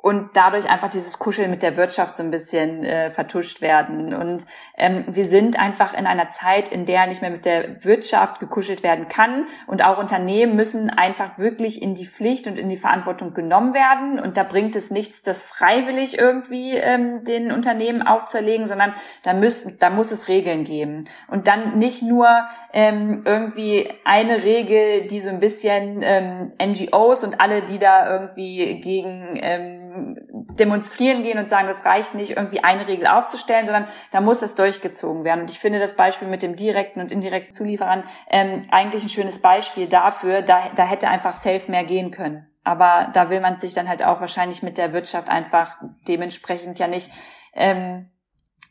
und 0.00 0.30
dadurch 0.34 0.70
einfach 0.70 0.88
dieses 0.88 1.18
Kuscheln 1.18 1.50
mit 1.50 1.60
der 1.60 1.76
Wirtschaft 1.76 2.16
so 2.16 2.22
ein 2.22 2.30
bisschen 2.30 2.84
äh, 2.84 3.10
vertuscht 3.10 3.60
werden. 3.60 4.14
Und 4.14 4.46
ähm, 4.76 5.04
wir 5.08 5.24
sind 5.24 5.58
einfach 5.58 5.92
in 5.92 6.06
einer 6.06 6.28
Zeit, 6.28 6.68
in 6.68 6.86
der 6.86 7.08
nicht 7.08 7.20
mehr 7.20 7.32
mit 7.32 7.44
der 7.44 7.84
Wirtschaft 7.84 8.38
gekuschelt 8.38 8.84
werden 8.84 9.08
kann. 9.08 9.46
Und 9.66 9.84
auch 9.84 9.98
Unternehmen 9.98 10.54
müssen 10.54 10.88
einfach 10.88 11.36
wirklich 11.36 11.82
in 11.82 11.96
die 11.96 12.06
Pflicht 12.06 12.46
und 12.46 12.58
in 12.58 12.68
die 12.68 12.76
Verantwortung 12.76 13.34
genommen 13.34 13.74
werden. 13.74 14.20
Und 14.20 14.36
da 14.36 14.44
bringt 14.44 14.76
es 14.76 14.92
nichts, 14.92 15.22
das 15.22 15.42
freiwillig 15.42 16.16
irgendwie 16.16 16.74
ähm, 16.76 17.24
den 17.24 17.50
Unternehmen 17.50 18.02
aufzuerlegen, 18.02 18.68
sondern 18.68 18.94
da, 19.24 19.34
muss, 19.34 19.66
da 19.80 19.90
muss 19.90 20.12
es 20.12 20.28
Regeln 20.28 20.62
geben. 20.62 21.04
Und 21.26 21.48
dann 21.48 21.76
nicht 21.76 22.02
nur 22.02 22.28
ähm, 22.72 23.22
irgendwie 23.24 23.90
eine 24.04 24.44
Regel, 24.44 25.08
die 25.08 25.18
so 25.18 25.30
ein 25.30 25.40
bisschen 25.40 26.02
ähm, 26.04 26.52
NGOs 26.62 27.24
und 27.24 27.40
alle, 27.40 27.62
die 27.62 27.80
da 27.80 28.08
irgendwie 28.08 28.80
gegen 28.80 29.36
ähm, 29.42 29.87
demonstrieren 30.58 31.22
gehen 31.22 31.38
und 31.38 31.48
sagen, 31.48 31.68
das 31.68 31.84
reicht 31.84 32.14
nicht, 32.14 32.30
irgendwie 32.30 32.64
eine 32.64 32.86
Regel 32.86 33.06
aufzustellen, 33.06 33.66
sondern 33.66 33.86
da 34.10 34.20
muss 34.20 34.40
das 34.40 34.54
durchgezogen 34.54 35.24
werden. 35.24 35.42
Und 35.42 35.50
ich 35.50 35.58
finde 35.58 35.78
das 35.78 35.96
Beispiel 35.96 36.28
mit 36.28 36.42
dem 36.42 36.56
direkten 36.56 37.00
und 37.00 37.12
indirekten 37.12 37.52
Zulieferern 37.52 38.04
ähm, 38.28 38.62
eigentlich 38.70 39.04
ein 39.04 39.08
schönes 39.08 39.40
Beispiel 39.40 39.86
dafür. 39.86 40.42
Da, 40.42 40.70
da 40.74 40.84
hätte 40.84 41.08
einfach 41.08 41.32
safe 41.32 41.70
mehr 41.70 41.84
gehen 41.84 42.10
können. 42.10 42.46
Aber 42.64 43.10
da 43.14 43.30
will 43.30 43.40
man 43.40 43.56
sich 43.56 43.72
dann 43.72 43.88
halt 43.88 44.02
auch 44.02 44.20
wahrscheinlich 44.20 44.62
mit 44.62 44.76
der 44.76 44.92
Wirtschaft 44.92 45.28
einfach 45.28 45.78
dementsprechend 46.06 46.78
ja 46.78 46.86
nicht 46.86 47.10
ähm, 47.54 48.10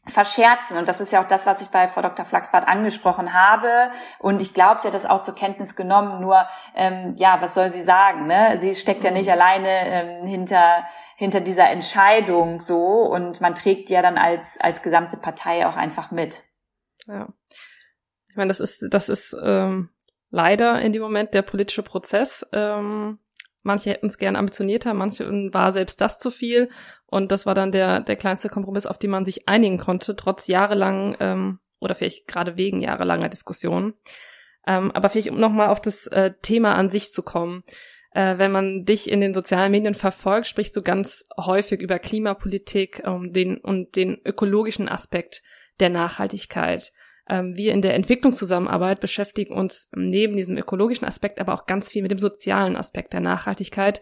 verscherzen. 0.07 0.77
Und 0.77 0.87
das 0.87 1.01
ist 1.01 1.11
ja 1.11 1.21
auch 1.21 1.27
das, 1.27 1.45
was 1.45 1.61
ich 1.61 1.69
bei 1.69 1.87
Frau 1.87 2.01
Dr. 2.01 2.25
Flachsbart 2.25 2.67
angesprochen 2.67 3.33
habe. 3.33 3.91
Und 4.19 4.41
ich 4.41 4.53
glaube, 4.53 4.79
sie 4.79 4.87
hat 4.87 4.93
das 4.93 5.05
auch 5.05 5.21
zur 5.21 5.35
Kenntnis 5.35 5.75
genommen. 5.75 6.21
Nur, 6.21 6.45
ähm, 6.75 7.15
ja, 7.17 7.41
was 7.41 7.53
soll 7.53 7.69
sie 7.69 7.81
sagen? 7.81 8.27
Ne? 8.27 8.57
Sie 8.57 8.75
steckt 8.75 9.03
ja 9.03 9.11
nicht 9.11 9.31
alleine 9.31 9.69
ähm, 9.69 10.27
hinter 10.27 10.85
hinter 11.17 11.41
dieser 11.41 11.69
Entscheidung 11.71 12.61
so 12.61 12.77
und 12.77 13.41
man 13.41 13.55
trägt 13.55 13.89
ja 13.89 14.03
dann 14.03 14.19
als 14.19 14.59
als 14.61 14.83
gesamte 14.83 15.17
Partei 15.17 15.65
auch 15.65 15.75
einfach 15.75 16.11
mit. 16.11 16.43
Ja, 17.07 17.27
ich 18.29 18.35
meine, 18.35 18.49
das 18.49 18.59
ist 18.59 18.85
das 18.91 19.09
ist 19.09 19.35
ähm, 19.43 19.89
leider 20.29 20.79
in 20.79 20.93
dem 20.93 21.01
Moment 21.01 21.33
der 21.33 21.41
politische 21.41 21.81
Prozess. 21.81 22.45
Ähm, 22.53 23.17
manche 23.67 23.91
hätten 23.91 24.07
es 24.07 24.17
gern 24.17 24.35
ambitionierter, 24.35 24.95
manche 24.95 25.25
war 25.53 25.71
selbst 25.71 26.01
das 26.01 26.17
zu 26.17 26.31
viel. 26.31 26.69
Und 27.05 27.31
das 27.31 27.45
war 27.45 27.53
dann 27.53 27.71
der, 27.71 28.01
der 28.01 28.15
kleinste 28.15 28.49
Kompromiss, 28.49 28.87
auf 28.87 28.97
den 28.97 29.11
man 29.11 29.25
sich 29.25 29.47
einigen 29.47 29.77
konnte, 29.77 30.15
trotz 30.15 30.47
jahrelang 30.47 31.15
ähm, 31.19 31.59
oder 31.79 31.93
vielleicht 31.93 32.27
gerade 32.27 32.57
wegen 32.57 32.81
jahrelanger 32.81 33.29
Diskussionen. 33.29 33.93
Ähm, 34.65 34.91
aber 34.91 35.09
vielleicht, 35.09 35.29
um 35.29 35.39
nochmal 35.39 35.69
auf 35.69 35.81
das 35.81 36.07
äh, 36.07 36.31
Thema 36.41 36.75
an 36.75 36.89
sich 36.89 37.11
zu 37.11 37.21
kommen. 37.21 37.63
Äh, 38.11 38.37
wenn 38.37 38.51
man 38.51 38.83
dich 38.83 39.09
in 39.09 39.21
den 39.21 39.33
sozialen 39.33 39.71
Medien 39.71 39.93
verfolgt, 39.93 40.47
sprichst 40.47 40.75
du 40.75 40.81
ganz 40.81 41.25
häufig 41.37 41.81
über 41.81 41.99
Klimapolitik 41.99 43.03
um, 43.05 43.31
den, 43.31 43.57
und 43.57 43.95
den 43.95 44.19
ökologischen 44.25 44.89
Aspekt 44.89 45.43
der 45.79 45.89
Nachhaltigkeit. 45.89 46.91
Ähm, 47.29 47.55
wir 47.55 47.73
in 47.73 47.81
der 47.81 47.95
Entwicklungszusammenarbeit 47.95 48.99
beschäftigen 48.99 49.53
uns 49.53 49.89
neben 49.95 50.35
diesem 50.35 50.57
ökologischen 50.57 51.05
Aspekt 51.05 51.39
aber 51.39 51.53
auch 51.53 51.65
ganz 51.65 51.89
viel 51.89 52.01
mit 52.01 52.11
dem 52.11 52.19
sozialen 52.19 52.75
Aspekt 52.75 53.13
der 53.13 53.21
Nachhaltigkeit 53.21 54.01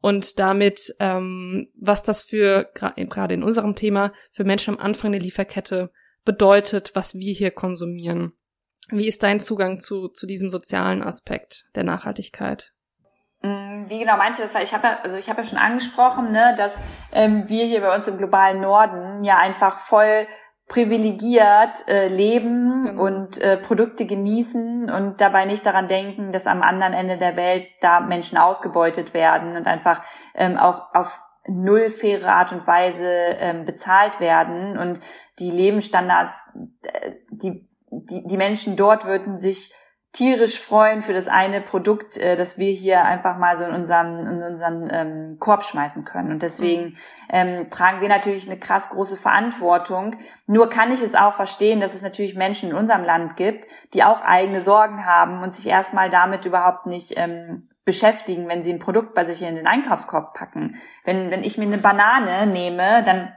und 0.00 0.38
damit, 0.38 0.94
ähm, 0.98 1.68
was 1.78 2.02
das 2.02 2.22
für, 2.22 2.70
gerade 2.74 3.34
in 3.34 3.42
unserem 3.42 3.74
Thema, 3.74 4.12
für 4.30 4.44
Menschen 4.44 4.74
am 4.74 4.80
Anfang 4.80 5.12
der 5.12 5.20
Lieferkette 5.20 5.90
bedeutet, 6.24 6.92
was 6.94 7.14
wir 7.14 7.32
hier 7.32 7.50
konsumieren. 7.50 8.32
Wie 8.88 9.08
ist 9.08 9.22
dein 9.22 9.40
Zugang 9.40 9.78
zu, 9.78 10.08
zu 10.08 10.26
diesem 10.26 10.50
sozialen 10.50 11.02
Aspekt 11.02 11.66
der 11.74 11.84
Nachhaltigkeit? 11.84 12.72
Mm, 13.42 13.88
wie 13.88 14.00
genau 14.00 14.16
meinst 14.16 14.40
du 14.40 14.42
das? 14.42 14.54
Weil 14.54 14.64
ich 14.64 14.74
habe 14.74 14.86
ja, 14.86 15.00
also 15.02 15.16
ich 15.16 15.28
habe 15.28 15.42
ja 15.42 15.48
schon 15.48 15.58
angesprochen, 15.58 16.32
ne, 16.32 16.54
dass 16.56 16.82
ähm, 17.12 17.48
wir 17.48 17.66
hier 17.66 17.82
bei 17.82 17.94
uns 17.94 18.08
im 18.08 18.18
globalen 18.18 18.60
Norden 18.60 19.22
ja 19.22 19.38
einfach 19.38 19.78
voll 19.78 20.26
privilegiert 20.70 21.88
äh, 21.88 22.06
leben 22.06 22.86
genau. 22.86 23.04
und 23.04 23.38
äh, 23.42 23.56
Produkte 23.56 24.06
genießen 24.06 24.88
und 24.88 25.20
dabei 25.20 25.44
nicht 25.44 25.66
daran 25.66 25.88
denken, 25.88 26.30
dass 26.30 26.46
am 26.46 26.62
anderen 26.62 26.92
Ende 26.92 27.18
der 27.18 27.34
Welt 27.36 27.66
da 27.80 27.98
Menschen 27.98 28.38
ausgebeutet 28.38 29.12
werden 29.12 29.56
und 29.56 29.66
einfach 29.66 30.00
ähm, 30.32 30.56
auch 30.56 30.94
auf 30.94 31.20
null 31.48 31.90
faire 31.90 32.32
Art 32.32 32.52
und 32.52 32.64
Weise 32.68 33.08
ähm, 33.08 33.64
bezahlt 33.64 34.20
werden 34.20 34.78
und 34.78 35.00
die 35.40 35.50
Lebensstandards, 35.50 36.44
äh, 36.84 37.14
die, 37.30 37.68
die, 37.90 38.24
die 38.28 38.36
Menschen 38.36 38.76
dort 38.76 39.06
würden 39.06 39.38
sich 39.38 39.74
tierisch 40.12 40.60
freuen 40.60 41.02
für 41.02 41.12
das 41.12 41.28
eine 41.28 41.60
Produkt, 41.60 42.16
äh, 42.16 42.36
das 42.36 42.58
wir 42.58 42.72
hier 42.72 43.04
einfach 43.04 43.38
mal 43.38 43.56
so 43.56 43.64
in 43.64 43.72
unseren, 43.72 44.26
in 44.26 44.42
unseren 44.42 44.88
ähm, 44.92 45.36
Korb 45.38 45.62
schmeißen 45.62 46.04
können. 46.04 46.32
Und 46.32 46.42
deswegen 46.42 46.84
mhm. 46.84 46.96
ähm, 47.28 47.70
tragen 47.70 48.00
wir 48.00 48.08
natürlich 48.08 48.48
eine 48.48 48.58
krass 48.58 48.90
große 48.90 49.16
Verantwortung. 49.16 50.16
Nur 50.46 50.68
kann 50.68 50.92
ich 50.92 51.00
es 51.00 51.14
auch 51.14 51.34
verstehen, 51.34 51.80
dass 51.80 51.94
es 51.94 52.02
natürlich 52.02 52.34
Menschen 52.34 52.70
in 52.70 52.76
unserem 52.76 53.04
Land 53.04 53.36
gibt, 53.36 53.66
die 53.94 54.02
auch 54.02 54.22
eigene 54.22 54.60
Sorgen 54.60 55.06
haben 55.06 55.42
und 55.42 55.54
sich 55.54 55.66
erstmal 55.66 56.10
damit 56.10 56.44
überhaupt 56.44 56.86
nicht 56.86 57.14
ähm, 57.16 57.68
beschäftigen, 57.84 58.48
wenn 58.48 58.62
sie 58.62 58.72
ein 58.72 58.78
Produkt 58.78 59.14
bei 59.14 59.24
sich 59.24 59.42
in 59.42 59.56
den 59.56 59.66
Einkaufskorb 59.66 60.34
packen. 60.34 60.76
Wenn, 61.04 61.30
wenn 61.30 61.44
ich 61.44 61.56
mir 61.56 61.66
eine 61.66 61.78
Banane 61.78 62.46
nehme, 62.46 63.02
dann 63.04 63.32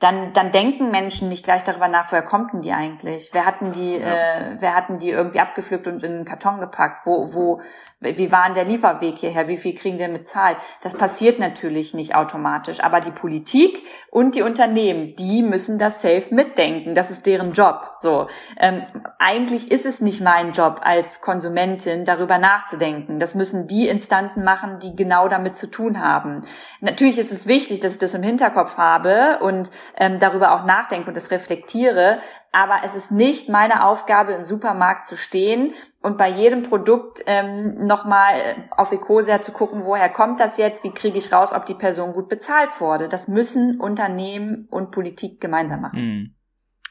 dann, 0.00 0.32
dann 0.32 0.52
denken 0.52 0.92
Menschen 0.92 1.28
nicht 1.28 1.44
gleich 1.44 1.64
darüber 1.64 1.88
nach, 1.88 2.12
woher 2.12 2.22
kommt 2.22 2.52
denn 2.52 2.62
die 2.62 2.72
eigentlich? 2.72 3.30
Wer 3.32 3.44
hatten 3.44 3.72
die, 3.72 3.96
ja. 3.96 4.06
äh, 4.06 4.56
wer 4.60 4.76
hatten 4.76 4.98
die 4.98 5.10
irgendwie 5.10 5.40
abgepflückt 5.40 5.88
und 5.88 6.04
in 6.04 6.12
einen 6.12 6.24
Karton 6.24 6.60
gepackt? 6.60 7.04
Wo, 7.04 7.34
wo, 7.34 7.60
wie 8.00 8.30
war 8.30 8.44
denn 8.44 8.54
der 8.54 8.64
Lieferweg 8.64 9.18
hierher? 9.18 9.48
Wie 9.48 9.56
viel 9.56 9.74
kriegen 9.74 9.98
wir 9.98 10.06
bezahlt? 10.06 10.58
Das 10.82 10.96
passiert 10.96 11.40
natürlich 11.40 11.94
nicht 11.94 12.14
automatisch. 12.14 12.78
Aber 12.78 13.00
die 13.00 13.10
Politik 13.10 13.82
und 14.12 14.36
die 14.36 14.42
Unternehmen, 14.42 15.08
die 15.16 15.42
müssen 15.42 15.80
das 15.80 16.00
safe 16.00 16.32
mitdenken. 16.32 16.94
Das 16.94 17.10
ist 17.10 17.26
deren 17.26 17.52
Job. 17.52 17.94
So. 17.98 18.28
Ähm, 18.56 18.86
eigentlich 19.18 19.72
ist 19.72 19.84
es 19.84 20.00
nicht 20.00 20.20
mein 20.20 20.52
Job 20.52 20.80
als 20.84 21.22
Konsumentin, 21.22 22.04
darüber 22.04 22.38
nachzudenken. 22.38 23.18
Das 23.18 23.34
müssen 23.34 23.66
die 23.66 23.88
Instanzen 23.88 24.44
machen, 24.44 24.78
die 24.78 24.94
genau 24.94 25.26
damit 25.26 25.56
zu 25.56 25.68
tun 25.68 26.00
haben. 26.00 26.42
Natürlich 26.80 27.18
ist 27.18 27.32
es 27.32 27.48
wichtig, 27.48 27.80
dass 27.80 27.94
ich 27.94 27.98
das 27.98 28.14
im 28.14 28.22
Hinterkopf 28.22 28.76
habe 28.76 29.40
und 29.40 29.72
ähm, 29.96 30.18
darüber 30.18 30.52
auch 30.54 30.64
nachdenke 30.64 31.08
und 31.08 31.16
das 31.16 31.30
reflektiere. 31.30 32.18
Aber 32.52 32.80
es 32.84 32.94
ist 32.94 33.10
nicht 33.10 33.48
meine 33.48 33.84
Aufgabe, 33.84 34.32
im 34.32 34.44
Supermarkt 34.44 35.06
zu 35.06 35.16
stehen 35.16 35.72
und 36.00 36.16
bei 36.16 36.30
jedem 36.30 36.62
Produkt 36.62 37.22
ähm, 37.26 37.86
nochmal 37.86 38.68
auf 38.76 38.92
Ecosia 38.92 39.40
zu 39.40 39.52
gucken, 39.52 39.84
woher 39.84 40.08
kommt 40.08 40.40
das 40.40 40.56
jetzt, 40.56 40.84
wie 40.84 40.90
kriege 40.90 41.18
ich 41.18 41.32
raus, 41.32 41.52
ob 41.52 41.66
die 41.66 41.74
Person 41.74 42.12
gut 42.12 42.28
bezahlt 42.28 42.80
wurde. 42.80 43.08
Das 43.08 43.28
müssen 43.28 43.80
Unternehmen 43.80 44.66
und 44.70 44.90
Politik 44.90 45.40
gemeinsam 45.40 45.82
machen. 45.82 46.00
Mhm. 46.00 46.34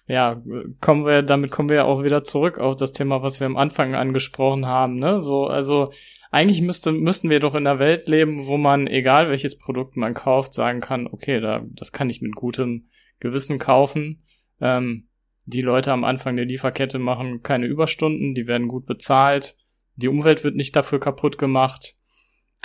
Ja, 0.09 0.41
kommen 0.79 1.05
wir, 1.05 1.21
damit 1.21 1.51
kommen 1.51 1.67
wir 1.67 1.83
auch 1.83 2.01
wieder 2.01 2.23
zurück 2.23 2.59
auf 2.59 2.77
das 2.77 2.93
Thema, 2.93 3.21
was 3.23 3.41
wir 3.41 3.47
am 3.47 3.57
Anfang 3.57 3.93
angesprochen 3.93 4.65
haben. 4.65 4.99
Ne? 4.99 5.19
So, 5.19 5.47
also 5.47 5.91
eigentlich 6.31 6.61
müsste, 6.61 6.91
müssten 6.91 7.29
wir 7.29 7.39
doch 7.39 7.55
in 7.55 7.65
einer 7.65 7.79
Welt 7.79 8.07
leben, 8.07 8.47
wo 8.47 8.57
man, 8.57 8.87
egal 8.87 9.29
welches 9.29 9.57
Produkt 9.57 9.95
man 9.95 10.13
kauft, 10.13 10.53
sagen 10.53 10.81
kann, 10.81 11.07
okay, 11.07 11.39
da, 11.39 11.63
das 11.69 11.91
kann 11.91 12.09
ich 12.09 12.21
mit 12.21 12.35
gutem 12.35 12.89
Gewissen 13.19 13.59
kaufen. 13.59 14.23
Ähm, 14.59 15.07
die 15.45 15.61
Leute 15.61 15.91
am 15.91 16.03
Anfang 16.03 16.35
der 16.35 16.45
Lieferkette 16.45 16.99
machen 16.99 17.41
keine 17.41 17.67
Überstunden, 17.67 18.35
die 18.35 18.47
werden 18.47 18.67
gut 18.67 18.85
bezahlt, 18.85 19.57
die 19.95 20.09
Umwelt 20.09 20.43
wird 20.43 20.55
nicht 20.55 20.75
dafür 20.75 20.99
kaputt 20.99 21.37
gemacht. 21.37 21.95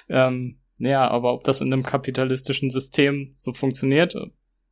Ähm, 0.09 0.61
ja, 0.79 1.09
aber 1.09 1.33
ob 1.33 1.45
das 1.45 1.61
in 1.61 1.73
einem 1.73 1.85
kapitalistischen 1.85 2.71
System 2.71 3.35
so 3.39 3.53
funktioniert, 3.53 4.17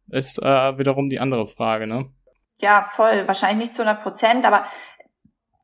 ist 0.08 0.42
äh, 0.42 0.78
wiederum 0.78 1.08
die 1.08 1.20
andere 1.20 1.46
Frage, 1.46 1.86
ne? 1.86 2.10
Ja, 2.58 2.82
voll. 2.82 3.26
Wahrscheinlich 3.26 3.68
nicht 3.68 3.74
zu 3.74 3.82
100 3.82 4.02
Prozent, 4.02 4.44
aber 4.44 4.64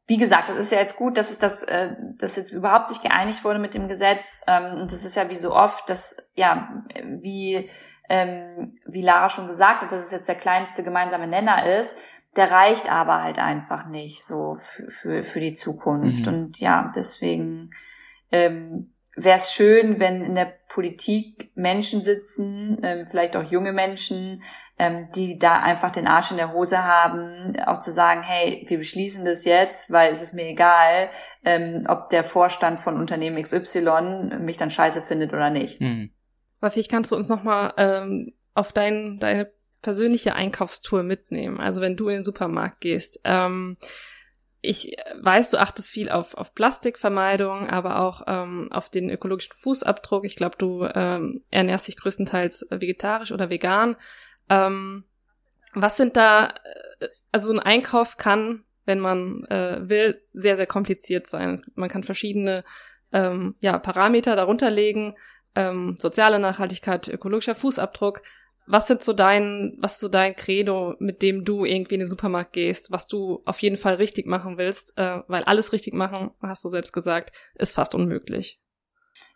wie 0.06 0.18
gesagt, 0.18 0.48
das 0.48 0.56
ist 0.56 0.70
ja 0.70 0.78
jetzt 0.78 0.96
gut, 0.96 1.16
dass 1.16 1.30
es 1.30 1.38
das, 1.38 1.64
äh, 1.64 1.96
dass 2.18 2.36
jetzt 2.36 2.52
überhaupt 2.52 2.88
sich 2.88 3.02
geeinigt 3.02 3.44
wurde 3.44 3.58
mit 3.58 3.74
dem 3.74 3.88
Gesetz. 3.88 4.42
Ähm, 4.46 4.80
und 4.80 4.92
das 4.92 5.04
ist 5.04 5.16
ja 5.16 5.28
wie 5.30 5.36
so 5.36 5.54
oft, 5.54 5.88
dass 5.90 6.30
ja 6.34 6.84
wie 7.04 7.68
ähm, 8.08 8.78
wie 8.86 9.02
Lara 9.02 9.28
schon 9.28 9.48
gesagt 9.48 9.82
hat, 9.82 9.90
dass 9.90 10.04
es 10.04 10.12
jetzt 10.12 10.28
der 10.28 10.36
kleinste 10.36 10.84
gemeinsame 10.84 11.26
Nenner 11.26 11.66
ist. 11.80 11.96
Der 12.36 12.50
reicht 12.50 12.90
aber 12.90 13.22
halt 13.22 13.38
einfach 13.38 13.86
nicht 13.86 14.24
so 14.24 14.56
für, 14.60 14.90
für, 14.90 15.22
für 15.22 15.40
die 15.40 15.54
Zukunft. 15.54 16.26
Mhm. 16.26 16.32
Und 16.32 16.60
ja, 16.60 16.92
deswegen 16.94 17.70
ähm, 18.30 18.92
wäre 19.16 19.36
es 19.36 19.52
schön, 19.52 19.98
wenn 19.98 20.22
in 20.22 20.34
der 20.34 20.52
Politik 20.68 21.50
Menschen 21.54 22.02
sitzen, 22.02 22.78
ähm, 22.82 23.06
vielleicht 23.08 23.34
auch 23.34 23.50
junge 23.50 23.72
Menschen, 23.72 24.42
ähm, 24.78 25.08
die 25.14 25.38
da 25.38 25.60
einfach 25.60 25.90
den 25.90 26.06
Arsch 26.06 26.30
in 26.30 26.36
der 26.36 26.52
Hose 26.52 26.84
haben, 26.84 27.56
auch 27.64 27.80
zu 27.80 27.90
sagen, 27.90 28.22
hey, 28.22 28.64
wir 28.68 28.76
beschließen 28.76 29.24
das 29.24 29.46
jetzt, 29.46 29.90
weil 29.90 30.12
es 30.12 30.20
ist 30.20 30.34
mir 30.34 30.46
egal, 30.46 31.08
ähm, 31.46 31.86
ob 31.88 32.10
der 32.10 32.24
Vorstand 32.24 32.78
von 32.78 32.98
Unternehmen 32.98 33.42
XY 33.42 34.36
mich 34.38 34.58
dann 34.58 34.70
scheiße 34.70 35.00
findet 35.00 35.32
oder 35.32 35.48
nicht. 35.48 35.80
Mhm. 35.80 36.10
Aber 36.60 36.70
vielleicht 36.70 36.90
kannst 36.90 37.10
du 37.10 37.16
uns 37.16 37.30
nochmal 37.30 37.72
ähm, 37.78 38.34
auf 38.54 38.72
dein, 38.72 39.18
deine 39.18 39.50
persönliche 39.80 40.34
Einkaufstour 40.34 41.02
mitnehmen. 41.02 41.58
Also 41.58 41.80
wenn 41.80 41.96
du 41.96 42.08
in 42.08 42.16
den 42.16 42.24
Supermarkt 42.24 42.80
gehst. 42.80 43.20
Ähm, 43.24 43.78
ich 44.66 44.96
weiß, 45.20 45.50
du 45.50 45.58
achtest 45.58 45.90
viel 45.90 46.10
auf, 46.10 46.34
auf 46.34 46.54
Plastikvermeidung, 46.54 47.68
aber 47.68 48.00
auch 48.00 48.22
ähm, 48.26 48.68
auf 48.72 48.90
den 48.90 49.08
ökologischen 49.10 49.54
Fußabdruck. 49.54 50.24
Ich 50.24 50.36
glaube, 50.36 50.56
du 50.58 50.84
ähm, 50.94 51.42
ernährst 51.50 51.88
dich 51.88 51.96
größtenteils 51.96 52.66
vegetarisch 52.70 53.32
oder 53.32 53.48
vegan. 53.48 53.96
Ähm, 54.48 55.04
was 55.74 55.96
sind 55.96 56.16
da, 56.16 56.54
äh, 57.00 57.08
also 57.32 57.52
ein 57.52 57.60
Einkauf 57.60 58.16
kann, 58.16 58.64
wenn 58.84 58.98
man 58.98 59.44
äh, 59.46 59.88
will, 59.88 60.20
sehr, 60.32 60.56
sehr 60.56 60.66
kompliziert 60.66 61.26
sein. 61.26 61.62
Man 61.74 61.88
kann 61.88 62.04
verschiedene 62.04 62.64
ähm, 63.12 63.54
ja, 63.60 63.78
Parameter 63.78 64.36
darunter 64.36 64.70
legen, 64.70 65.14
ähm, 65.54 65.96
soziale 65.98 66.38
Nachhaltigkeit, 66.38 67.08
ökologischer 67.08 67.54
Fußabdruck. 67.54 68.22
Was 68.66 68.86
sind 68.86 69.02
so 69.02 69.12
dein, 69.12 69.76
was 69.78 69.94
ist 69.94 70.00
so 70.00 70.08
dein 70.08 70.34
Credo, 70.34 70.94
mit 70.98 71.22
dem 71.22 71.44
du 71.44 71.64
irgendwie 71.64 71.94
in 71.94 72.00
den 72.00 72.08
Supermarkt 72.08 72.52
gehst, 72.52 72.90
was 72.90 73.06
du 73.06 73.42
auf 73.44 73.60
jeden 73.60 73.76
Fall 73.76 73.94
richtig 73.94 74.26
machen 74.26 74.58
willst, 74.58 74.96
äh, 74.98 75.20
weil 75.28 75.44
alles 75.44 75.72
richtig 75.72 75.94
machen, 75.94 76.32
hast 76.42 76.64
du 76.64 76.68
selbst 76.68 76.92
gesagt, 76.92 77.32
ist 77.54 77.74
fast 77.74 77.94
unmöglich. 77.94 78.60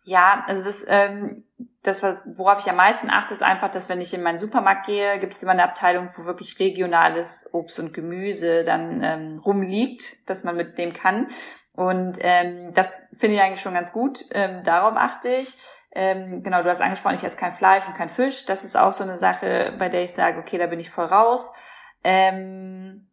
Ja, 0.04 0.44
also 0.46 0.64
das, 0.64 0.86
ähm, 0.88 1.44
das, 1.82 2.02
worauf 2.02 2.60
ich 2.60 2.70
am 2.70 2.76
meisten 2.76 3.10
achte, 3.10 3.34
ist 3.34 3.42
einfach, 3.42 3.70
dass 3.70 3.88
wenn 3.88 4.00
ich 4.00 4.14
in 4.14 4.22
meinen 4.22 4.38
Supermarkt 4.38 4.86
gehe, 4.86 5.18
gibt 5.18 5.34
es 5.34 5.42
immer 5.42 5.52
eine 5.52 5.64
Abteilung, 5.64 6.08
wo 6.16 6.24
wirklich 6.24 6.58
regionales 6.58 7.48
Obst 7.52 7.78
und 7.78 7.92
Gemüse 7.92 8.64
dann 8.64 9.02
ähm, 9.02 9.38
rumliegt, 9.38 10.28
dass 10.28 10.44
man 10.44 10.56
mitnehmen 10.56 10.94
kann. 10.94 11.28
Und 11.74 12.18
ähm, 12.20 12.72
das 12.74 12.98
finde 13.12 13.36
ich 13.36 13.42
eigentlich 13.42 13.60
schon 13.60 13.74
ganz 13.74 13.92
gut. 13.92 14.24
Ähm, 14.32 14.62
darauf 14.64 14.96
achte 14.96 15.28
ich. 15.28 15.56
Ähm, 15.92 16.42
genau, 16.42 16.62
du 16.62 16.70
hast 16.70 16.80
angesprochen, 16.80 17.16
ich 17.16 17.24
esse 17.24 17.36
kein 17.36 17.52
Fleisch 17.52 17.86
und 17.86 17.96
kein 17.96 18.08
Fisch. 18.08 18.46
Das 18.46 18.64
ist 18.64 18.76
auch 18.76 18.92
so 18.92 19.02
eine 19.02 19.16
Sache, 19.16 19.74
bei 19.78 19.88
der 19.88 20.04
ich 20.04 20.12
sage, 20.12 20.38
okay, 20.38 20.58
da 20.58 20.66
bin 20.66 20.80
ich 20.80 20.90
voll 20.90 21.06
raus. 21.06 21.52
Ähm, 22.04 23.08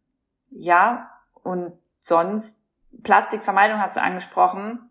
ja, 0.50 1.10
und 1.42 1.72
sonst, 2.00 2.62
Plastikvermeidung 3.02 3.80
hast 3.80 3.96
du 3.96 4.00
angesprochen. 4.00 4.90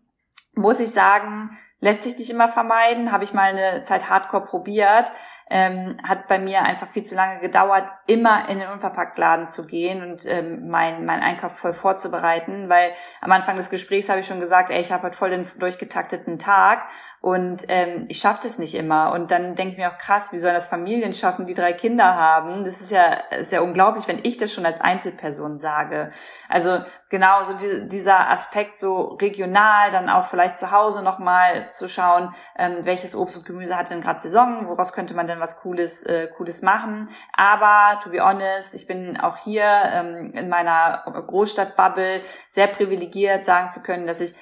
Muss 0.54 0.80
ich 0.80 0.92
sagen, 0.92 1.58
lässt 1.80 2.02
sich 2.02 2.16
nicht 2.18 2.30
immer 2.30 2.48
vermeiden. 2.48 3.12
Habe 3.12 3.24
ich 3.24 3.32
mal 3.32 3.54
eine 3.54 3.82
Zeit 3.82 4.08
hardcore 4.08 4.44
probiert. 4.44 5.12
Ähm, 5.50 5.96
hat 6.02 6.28
bei 6.28 6.38
mir 6.38 6.62
einfach 6.62 6.86
viel 6.86 7.02
zu 7.02 7.14
lange 7.14 7.40
gedauert, 7.40 7.90
immer 8.06 8.48
in 8.48 8.58
den 8.58 8.68
Unverpacktladen 8.68 9.48
zu 9.48 9.66
gehen 9.66 10.02
und 10.02 10.26
ähm, 10.26 10.68
mein, 10.68 11.04
mein 11.04 11.20
Einkauf 11.20 11.56
voll 11.56 11.72
vorzubereiten, 11.72 12.68
weil 12.68 12.92
am 13.20 13.32
Anfang 13.32 13.56
des 13.56 13.70
Gesprächs 13.70 14.08
habe 14.08 14.20
ich 14.20 14.26
schon 14.26 14.40
gesagt, 14.40 14.70
ey, 14.70 14.80
ich 14.80 14.92
habe 14.92 15.04
halt 15.04 15.14
voll 15.14 15.30
den 15.30 15.46
durchgetakteten 15.58 16.38
Tag 16.38 16.86
und 17.20 17.64
ähm, 17.68 18.04
ich 18.08 18.20
schaffe 18.20 18.40
das 18.44 18.58
nicht 18.58 18.74
immer. 18.76 19.12
Und 19.12 19.32
dann 19.32 19.56
denke 19.56 19.72
ich 19.72 19.78
mir 19.78 19.88
auch 19.88 19.98
krass, 19.98 20.32
wie 20.32 20.38
sollen 20.38 20.54
das 20.54 20.66
Familien 20.66 21.12
schaffen, 21.12 21.46
die 21.46 21.54
drei 21.54 21.72
Kinder 21.72 22.14
haben? 22.14 22.64
Das 22.64 22.80
ist 22.80 22.92
ja, 22.92 23.06
ist 23.30 23.50
ja 23.50 23.60
unglaublich, 23.60 24.06
wenn 24.06 24.20
ich 24.22 24.36
das 24.36 24.52
schon 24.52 24.64
als 24.64 24.80
Einzelperson 24.80 25.58
sage. 25.58 26.12
Also 26.48 26.78
genau 27.08 27.42
so 27.42 27.54
die, 27.54 27.88
dieser 27.88 28.30
Aspekt 28.30 28.78
so 28.78 29.16
regional, 29.20 29.90
dann 29.90 30.08
auch 30.08 30.26
vielleicht 30.26 30.56
zu 30.56 30.70
Hause 30.70 31.02
nochmal 31.02 31.68
zu 31.70 31.88
schauen, 31.88 32.34
ähm, 32.56 32.76
welches 32.82 33.16
Obst 33.16 33.36
und 33.36 33.46
Gemüse 33.46 33.76
hat 33.76 33.90
denn 33.90 34.00
gerade 34.00 34.20
Saison, 34.20 34.68
woraus 34.68 34.92
könnte 34.92 35.14
man 35.14 35.26
denn 35.26 35.37
was 35.40 35.60
Cooles, 35.60 36.02
äh, 36.04 36.28
Cooles 36.36 36.62
machen. 36.62 37.08
Aber 37.32 38.00
to 38.00 38.10
be 38.10 38.22
honest, 38.24 38.74
ich 38.74 38.86
bin 38.86 39.16
auch 39.16 39.36
hier 39.36 39.64
ähm, 39.64 40.32
in 40.32 40.48
meiner 40.48 41.04
Großstadtbubble 41.26 42.22
sehr 42.48 42.66
privilegiert, 42.66 43.44
sagen 43.44 43.70
zu 43.70 43.82
können, 43.82 44.06
dass 44.06 44.20
ich 44.20 44.34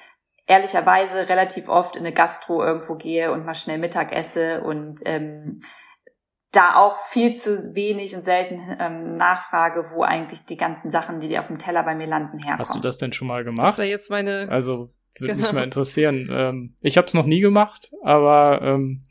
ehrlicherweise 0.47 1.29
relativ 1.29 1.67
oft 1.67 1.95
in 1.95 2.05
eine 2.05 2.13
Gastro 2.13 2.63
irgendwo 2.63 2.95
gehe 2.95 3.31
und 3.31 3.45
mal 3.45 3.55
schnell 3.55 3.77
Mittag 3.77 4.13
esse 4.13 4.61
und 4.61 5.01
ähm, 5.05 5.59
da 6.51 6.75
auch 6.75 6.97
viel 6.97 7.35
zu 7.35 7.75
wenig 7.75 8.15
und 8.15 8.23
selten 8.23 8.59
ähm, 8.79 9.17
nachfrage, 9.17 9.91
wo 9.93 10.03
eigentlich 10.03 10.45
die 10.45 10.57
ganzen 10.57 10.89
Sachen, 10.89 11.19
die, 11.19 11.27
die 11.27 11.37
auf 11.37 11.47
dem 11.47 11.59
Teller 11.59 11.83
bei 11.83 11.93
mir 11.93 12.07
landen, 12.07 12.39
herkommen. 12.39 12.59
Hast 12.59 12.73
du 12.73 12.79
das 12.79 12.97
denn 12.97 13.11
schon 13.11 13.27
mal 13.27 13.43
gemacht? 13.43 13.77
Das 13.77 13.89
jetzt 13.89 14.09
meine. 14.09 14.47
Also 14.49 14.93
würde 15.19 15.33
genau. 15.33 15.47
mich 15.47 15.53
mal 15.53 15.63
interessieren. 15.63 16.29
Ähm, 16.31 16.75
ich 16.81 16.97
habe 16.97 17.07
es 17.07 17.13
noch 17.13 17.25
nie 17.25 17.41
gemacht, 17.41 17.91
aber 18.03 18.61
ähm, 18.61 19.03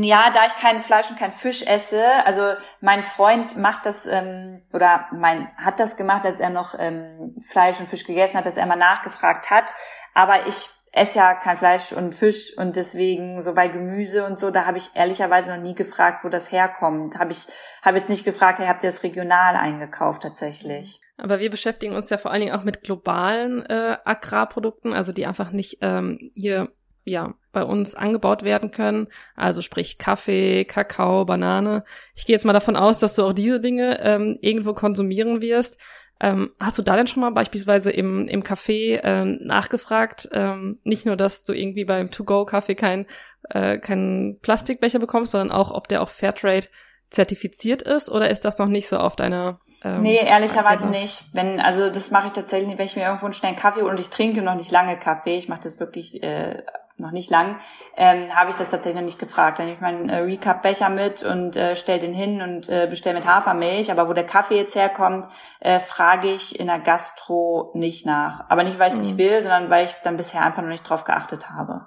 ja, 0.00 0.30
da 0.30 0.46
ich 0.46 0.56
kein 0.56 0.80
Fleisch 0.80 1.10
und 1.10 1.18
kein 1.18 1.32
Fisch 1.32 1.62
esse, 1.66 2.02
also 2.24 2.54
mein 2.80 3.02
Freund 3.02 3.56
macht 3.56 3.84
das 3.84 4.06
ähm, 4.06 4.62
oder 4.72 5.06
mein 5.12 5.48
hat 5.56 5.80
das 5.80 5.96
gemacht, 5.96 6.24
als 6.24 6.40
er 6.40 6.50
noch 6.50 6.74
ähm, 6.78 7.36
Fleisch 7.50 7.78
und 7.78 7.86
Fisch 7.86 8.04
gegessen 8.04 8.38
hat, 8.38 8.46
dass 8.46 8.56
er 8.56 8.64
mal 8.64 8.76
nachgefragt 8.76 9.50
hat. 9.50 9.74
Aber 10.14 10.46
ich 10.46 10.68
esse 10.92 11.18
ja 11.18 11.34
kein 11.34 11.56
Fleisch 11.56 11.92
und 11.92 12.14
Fisch 12.14 12.56
und 12.56 12.76
deswegen 12.76 13.42
so 13.42 13.54
bei 13.54 13.68
Gemüse 13.68 14.24
und 14.24 14.38
so, 14.38 14.50
da 14.50 14.66
habe 14.66 14.78
ich 14.78 14.90
ehrlicherweise 14.94 15.54
noch 15.54 15.62
nie 15.62 15.74
gefragt, 15.74 16.24
wo 16.24 16.28
das 16.28 16.52
herkommt. 16.52 17.18
Habe 17.18 17.32
ich 17.32 17.46
habe 17.82 17.98
jetzt 17.98 18.08
nicht 18.10 18.24
gefragt, 18.24 18.60
hey, 18.60 18.68
habt 18.68 18.82
ihr 18.82 18.88
das 18.88 19.02
regional 19.02 19.56
eingekauft 19.56 20.22
tatsächlich? 20.22 21.00
Aber 21.18 21.38
wir 21.38 21.50
beschäftigen 21.50 21.94
uns 21.94 22.08
ja 22.08 22.18
vor 22.18 22.30
allen 22.30 22.40
Dingen 22.40 22.54
auch 22.54 22.64
mit 22.64 22.82
globalen 22.82 23.64
äh, 23.66 23.98
Agrarprodukten, 24.04 24.92
also 24.92 25.12
die 25.12 25.26
einfach 25.26 25.50
nicht 25.50 25.78
ähm, 25.82 26.18
hier 26.34 26.72
ja 27.04 27.34
bei 27.52 27.62
uns 27.62 27.94
angebaut 27.94 28.42
werden 28.42 28.70
können. 28.70 29.08
Also 29.36 29.62
sprich 29.62 29.98
Kaffee, 29.98 30.64
Kakao, 30.64 31.24
Banane. 31.24 31.84
Ich 32.14 32.26
gehe 32.26 32.34
jetzt 32.34 32.44
mal 32.44 32.52
davon 32.52 32.76
aus, 32.76 32.98
dass 32.98 33.14
du 33.14 33.24
auch 33.24 33.32
diese 33.32 33.60
Dinge 33.60 34.00
ähm, 34.00 34.38
irgendwo 34.40 34.72
konsumieren 34.72 35.40
wirst. 35.40 35.78
Ähm, 36.20 36.52
hast 36.60 36.78
du 36.78 36.82
da 36.82 36.94
denn 36.94 37.08
schon 37.08 37.20
mal 37.20 37.30
beispielsweise 37.30 37.90
im, 37.90 38.28
im 38.28 38.44
Café 38.44 39.00
äh, 39.02 39.24
nachgefragt? 39.24 40.28
Ähm, 40.32 40.78
nicht 40.84 41.04
nur, 41.04 41.16
dass 41.16 41.42
du 41.42 41.52
irgendwie 41.52 41.84
beim 41.84 42.12
To-Go-Kaffee 42.12 42.76
kein, 42.76 43.06
äh, 43.50 43.78
keinen 43.78 44.38
Plastikbecher 44.38 45.00
bekommst, 45.00 45.32
sondern 45.32 45.50
auch, 45.50 45.72
ob 45.72 45.88
der 45.88 46.00
auch 46.00 46.10
Fairtrade 46.10 46.68
zertifiziert 47.10 47.82
ist 47.82 48.08
oder 48.08 48.30
ist 48.30 48.44
das 48.44 48.58
noch 48.58 48.68
nicht 48.68 48.88
so 48.88 48.96
auf 48.96 49.16
deiner 49.16 49.60
ähm, 49.84 50.02
nee, 50.02 50.16
ehrlicherweise 50.16 50.84
Agenda? 50.84 51.00
nicht. 51.00 51.24
Wenn, 51.32 51.60
also 51.60 51.90
das 51.90 52.10
mache 52.10 52.28
ich 52.28 52.32
tatsächlich, 52.32 52.78
wenn 52.78 52.86
ich 52.86 52.96
mir 52.96 53.04
irgendwo 53.04 53.26
einen 53.26 53.34
schnellen 53.34 53.56
Kaffee 53.56 53.82
und 53.82 53.98
ich 53.98 54.08
trinke 54.08 54.42
noch 54.42 54.54
nicht 54.54 54.70
lange 54.70 54.96
Kaffee, 54.98 55.36
ich 55.36 55.48
mache 55.48 55.62
das 55.64 55.80
wirklich 55.80 56.22
äh, 56.22 56.62
noch 56.96 57.10
nicht 57.10 57.30
lang, 57.30 57.56
ähm, 57.96 58.34
habe 58.34 58.50
ich 58.50 58.56
das 58.56 58.70
tatsächlich 58.70 59.00
noch 59.00 59.06
nicht 59.06 59.18
gefragt. 59.18 59.58
Dann 59.58 59.66
nehme 59.66 59.76
ich 59.76 59.82
meinen 59.82 60.08
äh, 60.08 60.18
Recap-Becher 60.18 60.88
mit 60.88 61.22
und 61.22 61.56
äh, 61.56 61.76
stelle 61.76 62.00
den 62.00 62.14
hin 62.14 62.42
und 62.42 62.68
äh, 62.68 62.86
bestelle 62.88 63.18
mit 63.18 63.26
Hafermilch. 63.26 63.90
Aber 63.90 64.08
wo 64.08 64.12
der 64.12 64.26
Kaffee 64.26 64.56
jetzt 64.56 64.74
herkommt, 64.74 65.26
äh, 65.60 65.78
frage 65.78 66.28
ich 66.28 66.58
in 66.58 66.66
der 66.66 66.78
Gastro 66.78 67.72
nicht 67.74 68.06
nach. 68.06 68.48
Aber 68.48 68.64
nicht, 68.64 68.78
weil 68.78 68.88
ich 68.88 68.94
es 68.94 69.00
mhm. 69.00 69.06
nicht 69.06 69.18
will, 69.18 69.42
sondern 69.42 69.70
weil 69.70 69.86
ich 69.86 69.94
dann 70.02 70.16
bisher 70.16 70.42
einfach 70.42 70.62
noch 70.62 70.68
nicht 70.68 70.88
drauf 70.88 71.04
geachtet 71.04 71.50
habe. 71.50 71.86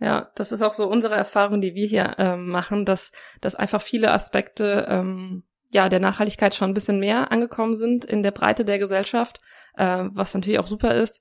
Ja, 0.00 0.30
das 0.36 0.52
ist 0.52 0.62
auch 0.62 0.74
so 0.74 0.88
unsere 0.88 1.16
Erfahrung, 1.16 1.60
die 1.60 1.74
wir 1.74 1.86
hier 1.86 2.14
ähm, 2.18 2.48
machen, 2.48 2.84
dass, 2.84 3.10
dass 3.40 3.56
einfach 3.56 3.82
viele 3.82 4.12
Aspekte 4.12 4.86
ähm, 4.88 5.42
ja 5.70 5.88
der 5.88 6.00
Nachhaltigkeit 6.00 6.54
schon 6.54 6.70
ein 6.70 6.74
bisschen 6.74 7.00
mehr 7.00 7.32
angekommen 7.32 7.74
sind 7.74 8.04
in 8.04 8.22
der 8.22 8.30
Breite 8.30 8.64
der 8.64 8.78
Gesellschaft, 8.78 9.38
äh, 9.76 10.04
was 10.12 10.34
natürlich 10.34 10.60
auch 10.60 10.66
super 10.66 10.94
ist 10.94 11.20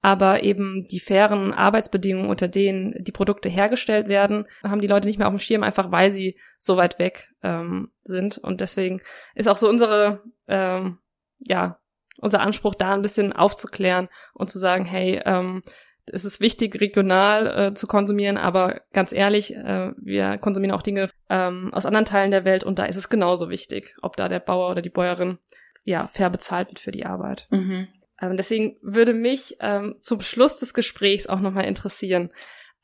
aber 0.00 0.42
eben 0.42 0.86
die 0.88 1.00
fairen 1.00 1.52
Arbeitsbedingungen, 1.52 2.30
unter 2.30 2.48
denen 2.48 2.94
die 3.02 3.12
Produkte 3.12 3.48
hergestellt 3.48 4.08
werden, 4.08 4.46
haben 4.62 4.80
die 4.80 4.86
Leute 4.86 5.08
nicht 5.08 5.18
mehr 5.18 5.26
auf 5.26 5.34
dem 5.34 5.40
Schirm, 5.40 5.62
einfach 5.62 5.90
weil 5.90 6.12
sie 6.12 6.38
so 6.58 6.76
weit 6.76 6.98
weg 6.98 7.30
ähm, 7.42 7.90
sind. 8.02 8.38
Und 8.38 8.60
deswegen 8.60 9.00
ist 9.34 9.48
auch 9.48 9.56
so 9.56 9.68
unsere, 9.68 10.22
ähm, 10.46 10.98
ja, 11.38 11.78
unser 12.20 12.40
Anspruch 12.40 12.74
da 12.74 12.94
ein 12.94 13.02
bisschen 13.02 13.32
aufzuklären 13.32 14.08
und 14.34 14.50
zu 14.50 14.58
sagen, 14.58 14.84
hey, 14.84 15.20
ähm, 15.24 15.62
es 16.06 16.24
ist 16.24 16.40
wichtig, 16.40 16.80
regional 16.80 17.46
äh, 17.46 17.74
zu 17.74 17.86
konsumieren, 17.86 18.38
aber 18.38 18.80
ganz 18.92 19.12
ehrlich, 19.12 19.54
äh, 19.54 19.92
wir 19.98 20.38
konsumieren 20.38 20.74
auch 20.74 20.82
Dinge 20.82 21.10
ähm, 21.28 21.70
aus 21.74 21.86
anderen 21.86 22.06
Teilen 22.06 22.30
der 22.30 22.44
Welt 22.44 22.64
und 22.64 22.78
da 22.78 22.86
ist 22.86 22.96
es 22.96 23.10
genauso 23.10 23.50
wichtig, 23.50 23.94
ob 24.00 24.16
da 24.16 24.28
der 24.28 24.40
Bauer 24.40 24.70
oder 24.70 24.80
die 24.80 24.90
Bäuerin 24.90 25.38
ja 25.84 26.08
fair 26.08 26.30
bezahlt 26.30 26.68
wird 26.68 26.78
für 26.78 26.92
die 26.92 27.04
Arbeit. 27.04 27.46
Mhm. 27.50 27.88
Ähm, 28.20 28.36
deswegen 28.36 28.76
würde 28.82 29.14
mich 29.14 29.56
ähm, 29.60 29.96
zum 29.98 30.20
Schluss 30.20 30.56
des 30.56 30.74
Gesprächs 30.74 31.26
auch 31.26 31.40
nochmal 31.40 31.64
interessieren, 31.64 32.30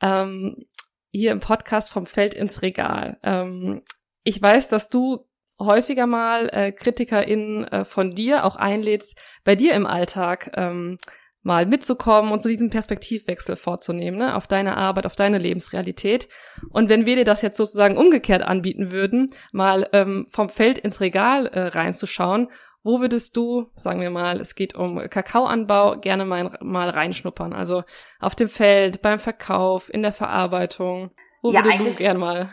ähm, 0.00 0.66
hier 1.10 1.32
im 1.32 1.40
Podcast 1.40 1.90
vom 1.90 2.06
Feld 2.06 2.34
ins 2.34 2.62
Regal. 2.62 3.18
Ähm, 3.22 3.82
ich 4.24 4.40
weiß, 4.40 4.68
dass 4.68 4.88
du 4.88 5.26
häufiger 5.58 6.06
mal 6.06 6.48
äh, 6.52 6.72
KritikerInnen 6.72 7.64
äh, 7.68 7.84
von 7.84 8.14
dir 8.14 8.44
auch 8.44 8.56
einlädst, 8.56 9.16
bei 9.44 9.54
dir 9.54 9.74
im 9.74 9.86
Alltag 9.86 10.50
ähm, 10.54 10.98
mal 11.42 11.66
mitzukommen 11.66 12.32
und 12.32 12.42
so 12.42 12.48
diesen 12.48 12.70
Perspektivwechsel 12.70 13.56
vorzunehmen, 13.56 14.18
ne, 14.18 14.34
auf 14.34 14.46
deine 14.46 14.76
Arbeit, 14.76 15.06
auf 15.06 15.14
deine 15.14 15.38
Lebensrealität. 15.38 16.28
Und 16.70 16.88
wenn 16.88 17.06
wir 17.06 17.16
dir 17.16 17.24
das 17.24 17.42
jetzt 17.42 17.58
sozusagen 17.58 17.98
umgekehrt 17.98 18.42
anbieten 18.42 18.90
würden, 18.90 19.30
mal 19.52 19.88
ähm, 19.92 20.26
vom 20.30 20.48
Feld 20.48 20.78
ins 20.78 21.00
Regal 21.00 21.46
äh, 21.46 21.68
reinzuschauen 21.68 22.48
wo 22.84 23.00
würdest 23.00 23.34
du, 23.36 23.70
sagen 23.74 24.00
wir 24.02 24.10
mal, 24.10 24.40
es 24.40 24.54
geht 24.54 24.74
um 24.74 24.98
Kakaoanbau, 25.08 25.96
gerne 25.98 26.26
mal, 26.26 26.58
mal 26.60 26.90
reinschnuppern? 26.90 27.54
Also 27.54 27.82
auf 28.20 28.34
dem 28.34 28.50
Feld, 28.50 29.00
beim 29.00 29.18
Verkauf, 29.18 29.92
in 29.92 30.02
der 30.02 30.12
Verarbeitung. 30.12 31.10
Wo 31.42 31.50
ja, 31.50 31.64
würdest 31.64 31.98
du 31.98 32.04
gerne 32.04 32.18
mal? 32.18 32.50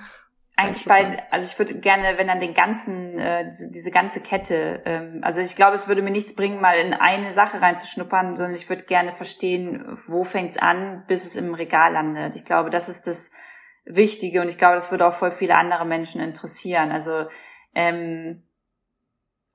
Eigentlich 0.56 0.86
bei, 0.86 1.22
also 1.32 1.46
ich 1.46 1.60
würde 1.60 1.80
gerne, 1.80 2.18
wenn 2.18 2.28
dann 2.28 2.40
den 2.40 2.54
ganzen, 2.54 3.20
äh, 3.20 3.46
diese, 3.46 3.72
diese 3.72 3.92
ganze 3.92 4.22
Kette, 4.22 4.82
ähm, 4.86 5.20
also 5.22 5.42
ich 5.42 5.56
glaube, 5.56 5.76
es 5.76 5.90
würde 5.90 6.02
mir 6.02 6.12
nichts 6.12 6.34
bringen, 6.34 6.62
mal 6.62 6.78
in 6.78 6.94
eine 6.94 7.34
Sache 7.34 7.62
reinzuschnuppern, 7.62 8.38
sondern 8.38 8.56
ich 8.56 8.70
würde 8.70 8.86
gerne 8.86 9.12
verstehen, 9.12 9.98
wo 10.08 10.24
fängt's 10.24 10.58
an, 10.58 11.04
bis 11.08 11.26
es 11.26 11.36
im 11.36 11.54
Regal 11.54 11.92
landet. 11.94 12.36
Ich 12.36 12.46
glaube, 12.46 12.70
das 12.70 12.88
ist 12.88 13.06
das 13.06 13.32
Wichtige 13.84 14.42
und 14.42 14.48
ich 14.48 14.58
glaube, 14.58 14.76
das 14.76 14.92
würde 14.92 15.08
auch 15.08 15.14
voll 15.14 15.32
viele 15.32 15.56
andere 15.56 15.86
Menschen 15.86 16.22
interessieren. 16.22 16.92
Also 16.92 17.26
ähm, 17.76 18.44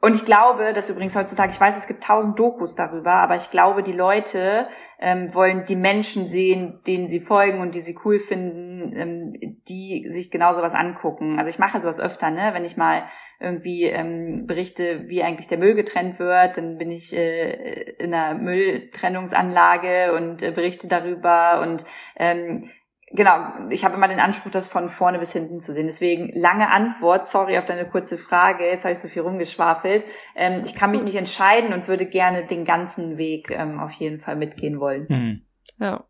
und 0.03 0.15
ich 0.15 0.27
glaube, 0.27 0.75
dass 0.75 0.91
übrigens 0.91 1.17
heutzutage, 1.17 1.53
ich 1.53 1.61
weiß, 1.61 1.79
es 1.79 1.87
gibt 1.87 2.05
tausend 2.05 2.39
Dokus 2.39 2.77
darüber, 2.77 3.15
aber 3.15 3.35
ich 3.37 3.51
glaube, 3.51 3.83
die 3.83 3.93
Leute 3.93 4.69
ähm, 4.99 5.33
wollen 5.35 5.65
die 5.65 5.75
Menschen 5.75 6.27
sehen, 6.27 6.81
denen 6.87 7.07
sie 7.07 7.19
folgen 7.19 7.61
und 7.61 7.75
die 7.75 7.81
sie 7.81 7.97
cool 8.05 8.21
finden, 8.21 8.93
ähm, 8.95 9.33
die 9.69 10.07
sich 10.11 10.31
genau 10.31 10.53
sowas 10.53 10.75
angucken. 10.75 11.39
Also 11.39 11.49
ich 11.49 11.59
mache 11.59 11.81
sowas 11.81 11.99
öfter, 11.99 12.31
ne? 12.31 12.51
Wenn 12.53 12.67
ich 12.67 12.77
mal 12.77 13.05
irgendwie 13.41 13.85
ähm, 13.85 14.47
berichte, 14.47 15.09
wie 15.09 15.23
eigentlich 15.23 15.49
der 15.49 15.59
Müll 15.59 15.75
getrennt 15.75 16.19
wird, 16.19 16.59
dann 16.59 16.77
bin 16.77 16.91
ich 16.91 17.17
äh, 17.17 17.95
in 17.99 18.13
einer 18.13 18.39
Mülltrennungsanlage 18.39 20.15
und 20.15 20.43
äh, 20.43 20.51
berichte 20.51 20.89
darüber 20.89 21.61
und 21.63 21.85
ähm, 22.17 22.69
genau, 23.11 23.53
ich 23.71 23.85
habe 23.85 23.95
immer 23.95 24.09
den 24.09 24.21
Anspruch, 24.21 24.51
das 24.51 24.69
von 24.69 24.89
vorne 24.89 25.19
bis 25.19 25.33
hinten 25.33 25.61
zu 25.61 25.73
sehen. 25.73 25.87
Deswegen 25.87 26.29
lange 26.39 26.71
Antwort, 26.71 27.27
sorry 27.27 27.59
auf 27.59 27.65
deine 27.65 27.87
kurze 27.87 28.19
Frage, 28.19 28.65
jetzt 28.65 28.85
habe 28.85 28.93
ich 28.93 28.99
so 28.99 29.09
viel 29.09 29.23
rumgeschwafelt. 29.23 30.05
Ähm, 30.35 30.63
ich 30.65 30.75
kann 30.75 30.91
mich 30.91 31.03
nicht 31.03 31.17
entscheiden 31.17 31.73
und 31.73 31.89
würde 31.89 32.07
gerne 32.07 32.45
den 32.45 32.65
ganzen 32.65 33.19
Weg 33.19 33.51
ähm, 33.51 33.79
auf 33.79 33.93
jeden 33.93 34.19
Fall 34.19 34.37
mitgehen 34.37 34.81
wollen. 34.81 35.09
Hm. 35.09 35.43
Ja. 35.79 36.05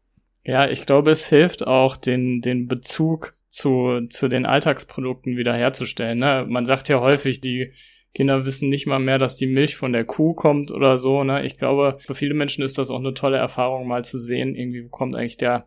Ja, 0.44 0.68
ich 0.68 0.86
glaube, 0.86 1.10
es 1.10 1.26
hilft 1.26 1.66
auch, 1.66 1.96
den, 1.96 2.40
den 2.40 2.68
Bezug 2.68 3.36
zu, 3.48 4.06
zu 4.10 4.28
den 4.28 4.46
Alltagsprodukten 4.46 5.36
wiederherzustellen. 5.36 6.18
Ne? 6.18 6.46
Man 6.48 6.66
sagt 6.66 6.88
ja 6.88 7.00
häufig, 7.00 7.40
die 7.40 7.72
Kinder 8.14 8.46
wissen 8.46 8.68
nicht 8.68 8.86
mal 8.86 9.00
mehr, 9.00 9.18
dass 9.18 9.36
die 9.36 9.48
Milch 9.48 9.76
von 9.76 9.92
der 9.92 10.04
Kuh 10.04 10.34
kommt 10.34 10.70
oder 10.70 10.98
so. 10.98 11.24
Ne? 11.24 11.44
Ich 11.44 11.58
glaube, 11.58 11.98
für 11.98 12.14
viele 12.14 12.34
Menschen 12.34 12.64
ist 12.64 12.78
das 12.78 12.90
auch 12.90 13.00
eine 13.00 13.12
tolle 13.12 13.38
Erfahrung, 13.38 13.88
mal 13.88 14.04
zu 14.04 14.18
sehen, 14.18 14.54
irgendwie, 14.54 14.84
wo 14.84 14.88
kommt 14.88 15.16
eigentlich 15.16 15.36
der 15.36 15.66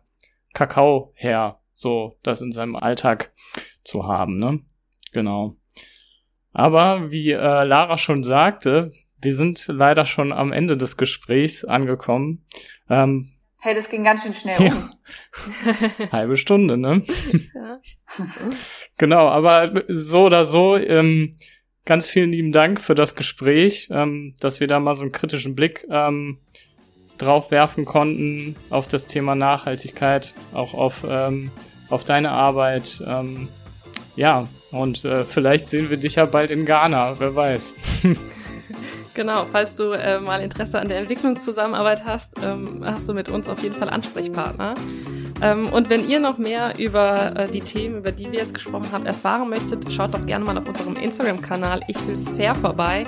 Kakao 0.52 1.12
her, 1.14 1.60
so 1.72 2.18
das 2.22 2.40
in 2.40 2.52
seinem 2.52 2.76
Alltag 2.76 3.32
zu 3.84 4.06
haben, 4.06 4.38
ne? 4.38 4.60
Genau. 5.12 5.56
Aber 6.52 7.10
wie 7.12 7.30
äh, 7.30 7.64
Lara 7.64 7.96
schon 7.96 8.22
sagte, 8.22 8.92
wir 9.22 9.34
sind 9.34 9.66
leider 9.68 10.06
schon 10.06 10.32
am 10.32 10.52
Ende 10.52 10.76
des 10.76 10.96
Gesprächs 10.96 11.64
angekommen. 11.64 12.44
Ähm, 12.88 13.32
hey, 13.60 13.74
das 13.74 13.88
ging 13.88 14.04
ganz 14.04 14.22
schön 14.22 14.32
schnell 14.32 14.72
um. 14.72 14.90
Halbe 16.12 16.36
Stunde, 16.36 16.76
ne? 16.76 17.02
Ja. 17.54 17.80
Genau, 18.96 19.28
aber 19.28 19.84
so 19.88 20.24
oder 20.24 20.44
so, 20.44 20.76
ähm, 20.76 21.36
ganz 21.84 22.06
vielen 22.06 22.32
lieben 22.32 22.52
Dank 22.52 22.80
für 22.80 22.94
das 22.94 23.14
Gespräch, 23.14 23.88
ähm, 23.90 24.34
dass 24.40 24.60
wir 24.60 24.66
da 24.66 24.80
mal 24.80 24.94
so 24.94 25.02
einen 25.02 25.12
kritischen 25.12 25.54
Blick 25.54 25.86
ähm, 25.90 26.40
drauf 27.22 27.50
werfen 27.50 27.84
konnten 27.84 28.56
auf 28.70 28.88
das 28.88 29.06
Thema 29.06 29.34
Nachhaltigkeit, 29.34 30.34
auch 30.52 30.74
auf, 30.74 31.04
ähm, 31.08 31.50
auf 31.88 32.04
deine 32.04 32.30
Arbeit. 32.30 33.02
Ähm, 33.06 33.48
ja, 34.16 34.48
und 34.70 35.04
äh, 35.04 35.24
vielleicht 35.24 35.68
sehen 35.68 35.90
wir 35.90 35.96
dich 35.96 36.16
ja 36.16 36.26
bald 36.26 36.50
in 36.50 36.66
Ghana, 36.66 37.16
wer 37.18 37.34
weiß. 37.34 37.74
Genau, 39.14 39.44
falls 39.50 39.74
du 39.74 39.90
äh, 39.90 40.20
mal 40.20 40.40
Interesse 40.40 40.78
an 40.78 40.88
der 40.88 40.98
Entwicklungszusammenarbeit 40.98 42.04
hast, 42.04 42.34
ähm, 42.44 42.82
hast 42.86 43.08
du 43.08 43.12
mit 43.12 43.28
uns 43.28 43.48
auf 43.48 43.60
jeden 43.62 43.74
Fall 43.74 43.90
Ansprechpartner. 43.90 44.76
Ähm, 45.42 45.68
und 45.68 45.90
wenn 45.90 46.08
ihr 46.08 46.20
noch 46.20 46.38
mehr 46.38 46.78
über 46.78 47.36
äh, 47.36 47.50
die 47.50 47.60
Themen, 47.60 47.98
über 47.98 48.12
die 48.12 48.30
wir 48.30 48.38
jetzt 48.38 48.54
gesprochen 48.54 48.90
haben, 48.92 49.06
erfahren 49.06 49.48
möchtet, 49.48 49.92
schaut 49.92 50.14
doch 50.14 50.24
gerne 50.26 50.44
mal 50.44 50.56
auf 50.56 50.68
unserem 50.68 50.96
Instagram-Kanal 50.96 51.80
Ich 51.88 51.96
will 52.06 52.18
fair 52.36 52.54
vorbei. 52.54 53.04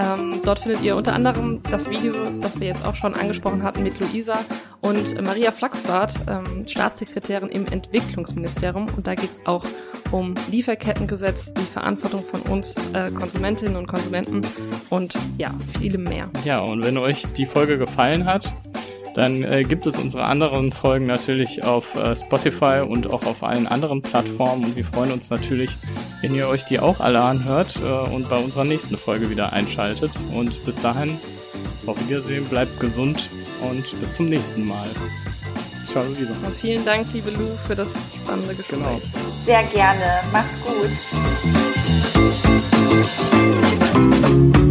Ähm, 0.00 0.40
dort 0.44 0.60
findet 0.60 0.82
ihr 0.82 0.96
unter 0.96 1.12
anderem 1.12 1.62
das 1.70 1.90
Video, 1.90 2.14
das 2.40 2.58
wir 2.58 2.68
jetzt 2.68 2.86
auch 2.86 2.94
schon 2.94 3.14
angesprochen 3.14 3.62
hatten 3.62 3.82
mit 3.82 4.00
Luisa 4.00 4.34
und 4.80 5.20
Maria 5.22 5.52
Flachsbart, 5.52 6.14
ähm, 6.26 6.66
Staatssekretärin 6.66 7.50
im 7.50 7.66
Entwicklungsministerium. 7.66 8.86
Und 8.96 9.06
da 9.06 9.14
geht 9.14 9.30
es 9.32 9.40
auch 9.44 9.64
um 10.10 10.34
Lieferkettengesetz, 10.50 11.52
die 11.52 11.62
Verantwortung 11.62 12.24
von 12.24 12.40
uns 12.42 12.76
äh, 12.94 13.10
Konsumentinnen 13.10 13.76
und 13.76 13.88
Konsumenten 13.88 14.46
und 14.88 15.12
ja, 15.36 15.50
viele 15.78 15.98
mehr. 15.98 16.30
Ja, 16.44 16.60
und 16.60 16.82
wenn 16.82 16.96
euch 16.96 17.26
die 17.36 17.44
Folge 17.44 17.76
gefallen 17.76 18.24
hat, 18.24 18.52
dann 19.20 19.44
äh, 19.44 19.64
gibt 19.64 19.86
es 19.86 19.98
unsere 19.98 20.24
anderen 20.24 20.72
Folgen 20.72 21.04
natürlich 21.04 21.62
auf 21.62 21.94
äh, 21.94 22.16
Spotify 22.16 22.80
und 22.88 23.10
auch 23.10 23.22
auf 23.24 23.42
allen 23.42 23.66
anderen 23.66 24.00
Plattformen. 24.00 24.64
Und 24.64 24.76
wir 24.76 24.84
freuen 24.84 25.12
uns 25.12 25.28
natürlich, 25.28 25.76
wenn 26.22 26.34
ihr 26.34 26.48
euch 26.48 26.64
die 26.64 26.80
auch 26.80 27.00
alle 27.00 27.20
anhört 27.20 27.82
äh, 27.84 28.14
und 28.14 28.30
bei 28.30 28.36
unserer 28.38 28.64
nächsten 28.64 28.96
Folge 28.96 29.28
wieder 29.28 29.52
einschaltet. 29.52 30.12
Und 30.34 30.64
bis 30.64 30.80
dahin, 30.80 31.18
auf 31.86 32.00
Wiedersehen, 32.08 32.46
bleibt 32.46 32.80
gesund 32.80 33.28
und 33.60 34.00
bis 34.00 34.14
zum 34.14 34.30
nächsten 34.30 34.66
Mal. 34.66 34.88
Ciao, 35.90 36.02
Luisa. 36.02 36.32
Und 36.46 36.56
vielen 36.56 36.82
Dank, 36.86 37.06
liebe 37.12 37.30
Lou, 37.32 37.50
für 37.66 37.76
das 37.76 37.88
spannende 38.22 38.54
Gespräch. 38.54 38.78
Genau. 38.78 38.98
Sehr 39.44 39.64
gerne. 39.64 40.20
Macht's 40.32 40.56
gut. 44.64 44.69